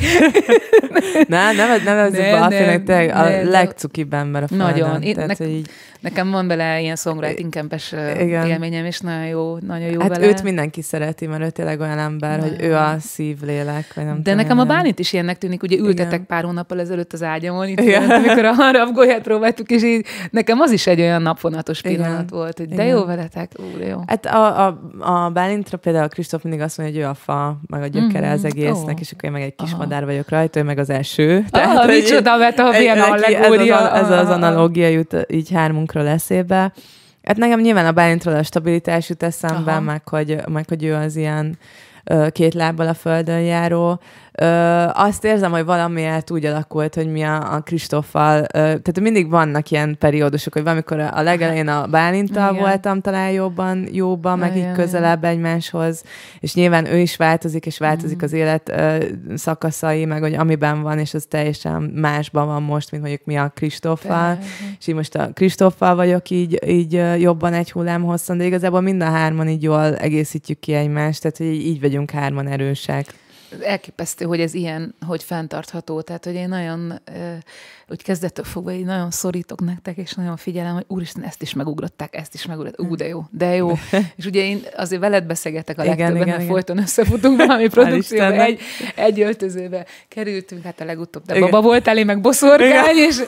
[1.28, 4.56] Ne, nem, nem, Ne, a nem, tényleg a ne, de- legcukibb ember a.
[4.56, 5.02] Nagyon.
[5.02, 5.70] Én- Tehát, nek- így,
[6.02, 8.48] Nekem van bele ilyen songwriting kempes ö, Igen.
[8.48, 10.26] élményem, és nagyon jó, nagyon jó hát vele.
[10.28, 14.22] őt mindenki szereti, mert ő tényleg olyan ember, hogy ő a szívlélek, vagy nem De
[14.22, 16.26] tudom, nekem a Bálint is ilyennek tűnik, ugye ültetek Igen.
[16.26, 18.08] pár hónappal ezelőtt az ágyamon, itt Igen.
[18.08, 21.96] volt, amikor a harap golyát próbáltuk, és így nekem az is egy olyan napfonatos Igen.
[21.96, 22.86] pillanat volt, hogy de Igen.
[22.96, 24.00] jó veletek, úr, jó.
[24.08, 27.82] Hát a, a, a Bálintra például Kristóf mindig azt mondja, hogy ő a fa, meg
[27.82, 28.36] a gyökere Mhm.
[28.36, 29.00] az egésznek, Ó.
[29.00, 29.78] és akkor én meg egy kis Aha.
[29.82, 31.46] madár vagyok rajta, ő meg az első.
[31.52, 33.78] Ah, hogy így- micsoda, mert a ilyen neki ez az, allegória.
[33.92, 35.50] az Ah, analógia jut így
[35.92, 36.74] hármunkról eszébe.
[37.24, 39.80] Hát nekem nyilván a Bálintról a stabilitás jut eszembe, Aha.
[39.80, 41.58] meg hogy, meg hogy ő az ilyen
[42.32, 44.00] két lábbal a földön járó.
[44.42, 49.70] Ö, azt érzem, hogy valamiért úgy alakult, hogy mi a, a Kristoffal, tehát mindig vannak
[49.70, 55.24] ilyen periódusok, hogy valamikor a legelején a Bálintal voltam talán jobban, jobban, meg így közelebb
[55.24, 56.04] egymáshoz,
[56.40, 58.24] és nyilván ő is változik, és változik mm.
[58.24, 63.04] az élet ö, szakaszai, meg hogy amiben van, és az teljesen másban van most, mint
[63.04, 64.38] mondjuk mi a Kristoffal,
[64.80, 69.02] és így most a Kristoffal vagyok így, így jobban egy hullám hosszan, de igazából mind
[69.02, 73.14] a hárman így jól egészítjük ki egymást, tehát hogy így, így vagyunk hárman erősek
[73.64, 76.02] elképesztő, hogy ez ilyen, hogy fenntartható.
[76.02, 77.02] Tehát, hogy én nagyon,
[77.88, 82.16] úgy kezdettől fogva, én nagyon szorítok nektek, és nagyon figyelem, hogy úristen, ezt is megugrották,
[82.16, 82.90] ezt is megugrották.
[82.90, 83.72] Ú, de jó, de jó.
[84.18, 86.52] és ugye én azért veled beszélgetek a legtöbbet, igen, mert igen.
[86.52, 88.60] folyton összefutunk valami produkcióba, egy,
[88.96, 91.50] egy öltözőbe kerültünk, hát a legutóbb, de igen.
[91.50, 93.08] baba voltál, én meg boszorkány, igen.
[93.10, 93.22] és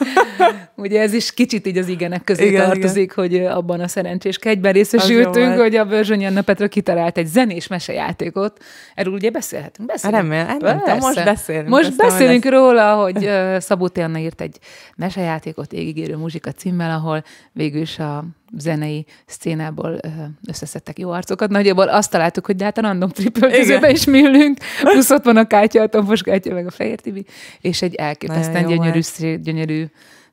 [0.75, 3.15] ugye ez is kicsit így az igenek közé igen, tartozik, igen.
[3.15, 8.63] hogy abban a szerencsés kegyben részesültünk, hogy a Börzsöny Janna Petra kitalált egy zenés mesejátékot.
[8.95, 11.67] Erről ugye beszélhetünk, beszélhetünk Remélem, hát nem tudom, most beszélünk.
[11.67, 12.53] Most beszélünk lesz.
[12.53, 13.29] róla, hogy
[13.61, 14.57] Szabó Anna írt egy
[14.95, 18.25] mesejátékot égigérő muzsika címmel, ahol végül is a
[18.57, 19.99] zenei szcénából
[20.47, 21.49] összeszedtek jó arcokat.
[21.49, 25.37] Nagyjából azt találtuk, hogy de hát a random tripöltözőbe is mi ülünk, plusz ott van
[25.37, 27.25] a kátya, a tompos kátya, meg a fehér tibi,
[27.61, 28.99] és egy elképesztően gyönyörű,
[29.41, 29.85] gyönyörű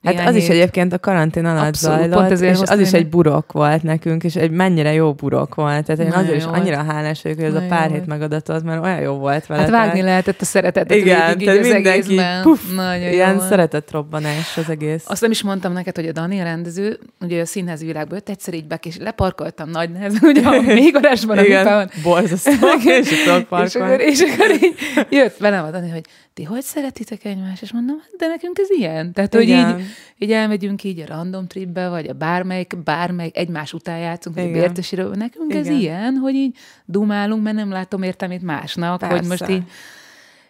[0.02, 0.42] Hát az hét.
[0.42, 4.36] is egyébként a karantén alatt Abszolút, zajlott, és az is egy burok volt nekünk, és
[4.36, 5.84] egy mennyire jó burok volt.
[5.84, 9.00] Tehát én azért is annyira hálás vagyok, hogy ez a pár hét megadatott, mert olyan
[9.00, 9.60] jó volt vele.
[9.60, 10.96] Hát vágni lehetett a szeretetet.
[10.96, 12.62] Igen, így, tehát mindenki, puf,
[13.10, 13.40] ilyen jó.
[13.40, 15.04] szeretett robbanás az egész.
[15.06, 18.54] Azt nem is mondtam neked, hogy a Dani rendező, ugye a színházi világból jött, egyszer
[18.54, 22.50] így bek, és leparkoltam nagy nehezen, ugye a még adásban a Igen, borzasztó,
[22.84, 24.74] és, és, akkor, és akkor így
[25.10, 27.62] jött velem a Dani, hogy ti hogy szeretitek egymást?
[27.62, 29.12] És mondom, hát de nekünk ez ilyen.
[29.12, 29.74] Tehát, hogy így,
[30.18, 34.52] így elmegyünk így a random tripbe, vagy a bármelyik, bármelyik egymás után játszunk, vagy a
[34.52, 35.14] Bértesiről.
[35.14, 35.62] Nekünk Igen.
[35.62, 39.16] ez ilyen, hogy így dumálunk, mert nem látom értelmét másnak, Persze.
[39.16, 39.62] hogy most így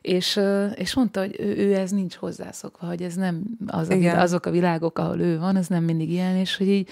[0.00, 0.40] és,
[0.74, 4.50] és mondta, hogy ő, ő ez nincs hozzászokva, hogy ez nem az a, azok a
[4.50, 6.88] világok, ahol ő van, az nem mindig ilyen, és hogy így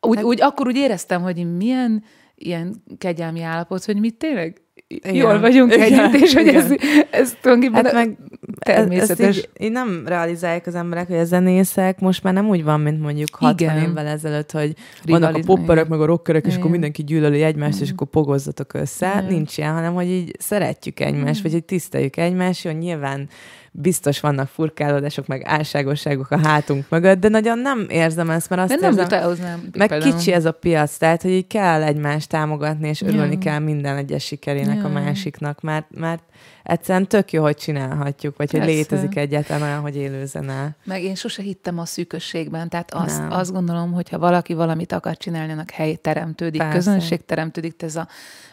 [0.00, 2.04] úgy, hát, úgy akkor úgy éreztem, hogy milyen
[2.38, 5.14] ilyen kegyelmi állapot, hogy mi tényleg igen.
[5.14, 6.00] jól vagyunk igen.
[6.00, 6.64] együtt, és hogy igen.
[6.64, 6.72] ez,
[7.10, 8.18] ez tulajdonképpen hát meg
[8.58, 9.36] természetes.
[9.36, 12.80] Ezt így, így nem realizálják az emberek, hogy a zenészek most már nem úgy van,
[12.80, 13.90] mint mondjuk 60 igen.
[13.90, 14.74] évvel ezelőtt, hogy
[15.04, 17.86] vannak a popperek, meg a rockerek, és akkor mindenki gyűlöli egymást, igen.
[17.86, 19.12] és akkor pogozzatok össze.
[19.16, 19.24] Igen.
[19.24, 21.42] Nincs ilyen, hanem hogy így szeretjük egymást, igen.
[21.42, 23.28] vagy hogy tiszteljük egymást, jó, nyilván
[23.72, 28.70] biztos vannak furkálódások, meg álságosságok a hátunk mögött, de nagyon nem érzem ezt, mert azt
[28.70, 30.12] de nem érzem, nem, meg például.
[30.12, 33.38] kicsi ez a piac, tehát hogy így kell egymást támogatni, és örülni ja.
[33.38, 34.84] kell minden egyes sikerének ja.
[34.84, 36.22] a másiknak, mert, mert
[36.68, 38.66] egyszerűen tök jó, hogy csinálhatjuk, vagy Persze.
[38.66, 40.76] hogy létezik egyáltalán olyan, hogy élő zene.
[40.84, 45.16] Meg én sose hittem a szűkösségben, tehát azt, azt gondolom, hogy ha valaki valamit akar
[45.16, 46.76] csinálni, annak hely teremtődik, Persze.
[46.76, 48.08] közönség teremtődik, ez a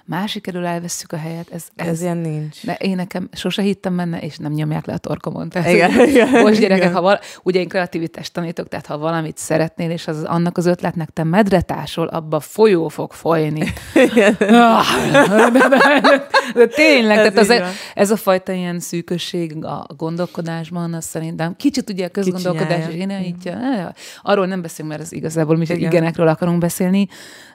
[0.05, 1.47] másik elől elveszük a helyet.
[1.51, 2.66] Ez, ez, ez ilyen nincs.
[2.66, 5.49] De én nekem sose hittem benne, és nem nyomják le a torkomon.
[5.49, 6.93] Tehát, igen, igen, most gyerekek, igen.
[6.93, 11.09] ha val, ugye én kreativitást tanítok, tehát ha valamit szeretnél, és az annak az ötletnek
[11.09, 13.74] te medretásol, abba folyó fog folyni.
[14.11, 14.36] Igen.
[14.39, 17.72] de, de, de, de tényleg, ez tehát az, e-
[18.05, 23.57] ez a fajta ilyen szűkösség a gondolkodásban, az szerintem kicsit ugye a közgondolkodás is irányítja.
[24.21, 27.07] Arról nem beszélünk, mert ez igazából mi igenekről akarunk beszélni,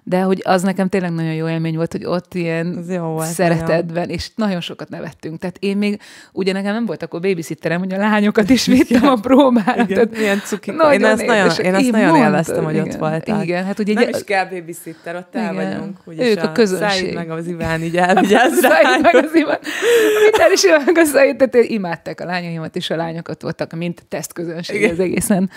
[0.03, 4.09] de hogy az nekem tényleg nagyon jó élmény volt, hogy ott ilyen jó volt, szeretetben,
[4.09, 4.15] jó.
[4.15, 5.39] és nagyon sokat nevettünk.
[5.39, 6.01] Tehát én még,
[6.33, 9.83] ugye nekem nem volt akkor babysitterem, hogy a lányokat is vittem a próbára.
[9.83, 10.71] Igen, tehát, milyen cuki.
[10.71, 13.43] Nagyon én ezt nagyon, én ezt nagyon élveztem, hogy igen, ott voltál.
[13.43, 15.99] Igen, hát ugye nem egy, is kell babysitter, ott el vagyunk.
[16.19, 17.15] Ők a, a közönség.
[17.15, 18.99] meg az Iván így elvigyáz rá.
[19.03, 19.59] meg az Iván.
[20.53, 25.01] is meg a Száid, tehát imádták a lányaimat, és a lányokat voltak, mint tesztközönség az
[25.01, 25.51] egészen.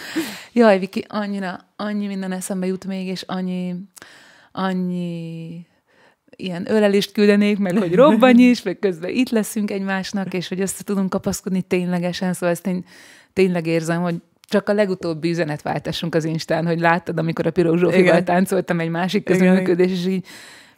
[0.54, 3.76] Jaj, Viki, annyira, annyi minden eszembe jut még, és annyi
[4.54, 5.66] annyi
[6.36, 10.84] ilyen ölelést küldenék, meg hogy robbanj is, meg közben itt leszünk egymásnak, és hogy össze
[10.84, 12.86] tudunk kapaszkodni ténylegesen, szóval ezt én
[13.34, 14.16] tényleg érzem, hogy
[14.48, 19.24] csak a legutóbbi üzenetváltásunk az Instán, hogy láttad, amikor a Piros Zsófival táncoltam egy másik
[19.24, 20.26] közönműködés, és így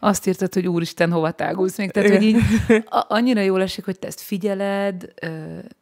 [0.05, 1.91] azt írtad, hogy úristen, hova tágulsz még.
[1.91, 2.37] Tehát, hogy így
[2.89, 5.13] annyira jól esik, hogy te ezt figyeled,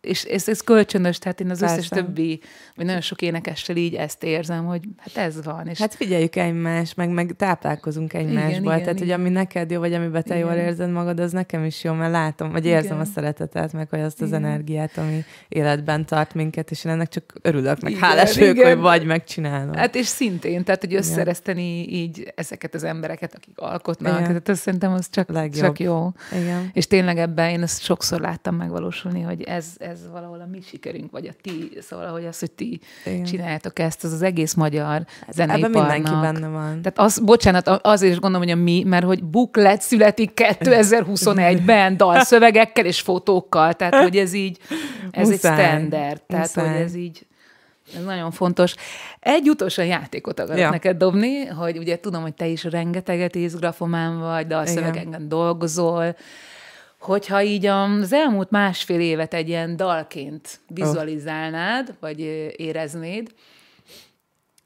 [0.02, 1.76] és ez, ez kölcsönös, tehát én az Persze.
[1.76, 2.40] összes többi,
[2.76, 5.68] vagy nagyon sok énekessel így ezt érzem, hogy hát ez van.
[5.68, 8.52] És hát figyeljük egymást, meg, meg táplálkozunk egymásból.
[8.52, 10.48] Igen, tehát, igen, hogy ami neked jó, vagy amiben te igen.
[10.48, 13.00] jól érzed magad, az nekem is jó, mert látom, vagy érzem igen.
[13.00, 14.46] a szeretetet, meg hogy azt az igen.
[14.46, 18.78] energiát, ami életben tart minket, és én ennek csak örülök, meg igen, hálás vagyok, hogy
[18.78, 19.74] vagy megcsinálom.
[19.74, 24.28] Hát és szintén, tehát, hogy összereszteni így ezeket az embereket, akik alkotnak, Igen.
[24.28, 25.66] Tehát azt szerintem az csak, Legjobb.
[25.66, 26.12] csak jó.
[26.32, 26.70] Igen.
[26.74, 31.12] És tényleg ebben én ezt sokszor láttam megvalósulni, hogy ez, ez valahol a mi sikerünk,
[31.12, 33.24] vagy a ti, szóval hogy az, hogy ti Igen.
[33.24, 35.76] csináljátok ezt, az az egész magyar hát zeneiparnak.
[35.76, 36.82] Ebben mindenki benne van.
[36.82, 42.86] Tehát az, bocsánat, azért is gondolom, hogy a mi, mert hogy buklet születik 2021-ben dalszövegekkel
[42.86, 44.60] és fotókkal, tehát hogy ez így,
[45.12, 45.60] ez Muszáj.
[45.60, 46.72] egy standard, tehát Muszáj.
[46.72, 47.26] hogy ez így
[47.96, 48.76] ez nagyon fontos.
[49.20, 50.70] Egy utolsó játékot akarok ja.
[50.70, 55.30] neked dobni, hogy ugye tudom, hogy te is rengeteget írsz grafomán vagy, de a szövegeken
[55.30, 56.16] dolgozol.
[57.00, 61.96] Hogyha így az elmúlt másfél évet egy ilyen dalként vizualizálnád, oh.
[62.00, 62.20] vagy
[62.56, 63.34] éreznéd,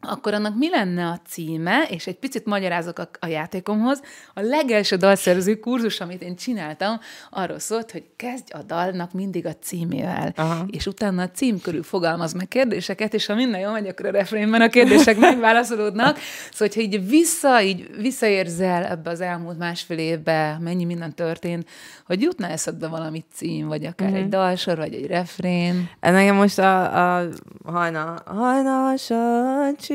[0.08, 4.02] akkor annak mi lenne a címe, és egy picit magyarázok a, a játékomhoz.
[4.34, 7.00] A legelső dalszerző kurzus, amit én csináltam,
[7.30, 10.66] arról szólt, hogy kezdj a dalnak mindig a címével, Aha.
[10.70, 14.12] és utána a cím körül fogalmaz meg kérdéseket, és ha minden jól megy, akkor a
[14.12, 16.18] refrénben a kérdések megválaszolódnak.
[16.52, 21.70] Szóval, hogyha így vissza, így visszaérzel ebbe az elmúlt másfél évbe, mennyi minden történt,
[22.06, 24.24] hogy jutna eszedbe valami cím, vagy akár uh-huh.
[24.24, 25.90] egy dalsor, vagy egy refrén.
[26.00, 27.28] Nekem most a, a
[27.66, 28.22] hajna,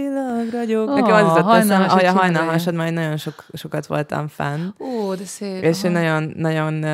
[0.02, 0.88] hajnalsad, csillagragyog.
[0.88, 4.68] Oh, Nekem az jutott eszem, hogy a hajnalhasad, majd nagyon sok, sokat voltam fenn.
[4.78, 5.62] Ó, de szép.
[5.62, 6.84] És én nagyon, nagyon,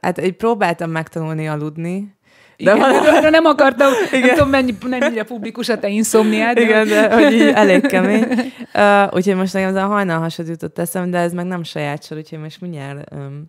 [0.00, 2.18] hát így próbáltam megtanulni aludni,
[2.56, 3.30] de Igen, van...
[3.30, 4.20] nem akartam, Igen.
[4.20, 6.58] nem tudom, mennyi, mennyire publikus a te inszomniád.
[6.58, 8.26] Igen, de hogy így elég kemény.
[8.74, 12.16] Uh, úgyhogy most nekem ez a hajnalhasad jutott eszem, de ez meg nem saját sor,
[12.16, 13.46] úgyhogy most mindjárt um,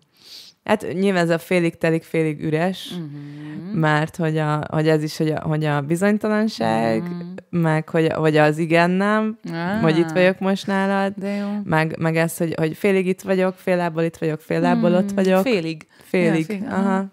[0.64, 3.80] Hát nyilván ez a félig telik, félig üres, uh-huh.
[3.80, 7.16] mert hogy, a, hogy ez is, hogy a, hogy a bizonytalanság, uh-huh.
[7.50, 9.80] meg hogy, hogy az igen nem, ah.
[9.80, 11.46] hogy itt vagyok most nálad, De jó.
[11.64, 14.98] Meg, meg ez, hogy, hogy félig itt vagyok, fél lábbal itt vagyok, fél lábbal hmm.
[14.98, 15.42] ott vagyok.
[15.42, 15.86] Félig.
[16.02, 17.06] Félig, ja, fél, aha.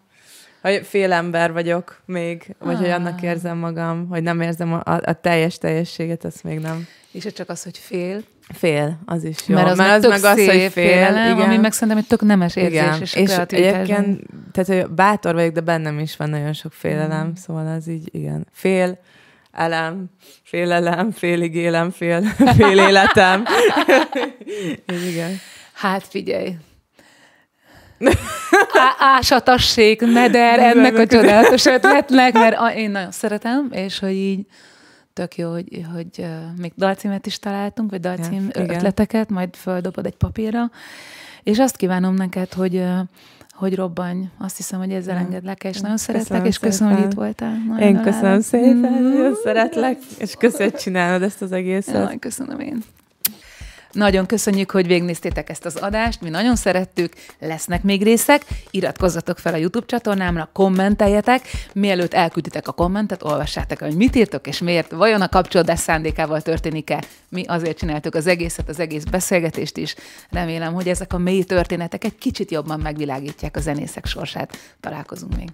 [0.61, 2.79] Hogy fél ember vagyok még, vagy ah.
[2.79, 6.87] hogy annak érzem magam, hogy nem érzem a, a, a teljes teljességet, azt még nem.
[7.11, 8.23] És csak az, hogy fél,
[8.53, 9.55] Fél, az is jó.
[9.55, 11.47] Mert az, Mert az meg az, hogy fél, félelem, igen.
[11.47, 12.71] ami meg szerintem egy tök nemes érzés.
[12.71, 13.01] Igen.
[13.01, 14.21] És, és egyébként,
[14.51, 17.33] tehát hogy bátor vagyok, de bennem is van nagyon sok félelem, mm.
[17.35, 18.47] szóval az így, igen.
[18.51, 18.99] Fél,
[19.51, 20.05] elem,
[20.43, 22.23] félelem, félig élem, fél,
[22.57, 23.43] fél életem.
[25.11, 25.39] igen.
[25.73, 26.55] Hát figyelj,
[28.97, 34.45] ásatassék, meder ennek a csodálatos ötletnek, mert én nagyon szeretem, és hogy így
[35.19, 36.25] tök jó, hogy, hogy uh,
[36.57, 40.71] még dalcímet is találtunk, vagy dalcím ja, ötleteket, majd földobod egy papírra,
[41.43, 42.99] és azt kívánom neked, hogy uh,
[43.53, 44.29] hogy robbanj.
[44.37, 47.57] Azt hiszem, hogy ezzel engedlek, és nagyon szeretlek, köszönöm és köszönöm, hogy itt voltál.
[47.67, 52.11] Nagyon én köszönöm szépen, nagyon szeretlek, és köszönöm, hogy csinálod ezt az egészet.
[52.11, 52.83] Ja, köszönöm én.
[53.91, 59.53] Nagyon köszönjük, hogy végignéztétek ezt az adást, mi nagyon szerettük, lesznek még részek, iratkozzatok fel
[59.53, 61.41] a YouTube csatornámra, kommenteljetek,
[61.73, 67.03] mielőtt elkülditek a kommentet, olvassátok, hogy mit írtok és miért, vajon a kapcsolódás szándékával történik-e.
[67.29, 69.95] Mi azért csináltuk az egészet, az egész beszélgetést is.
[70.29, 74.57] Remélem, hogy ezek a mély történetek egy kicsit jobban megvilágítják a zenészek sorsát.
[74.79, 75.49] Találkozunk még.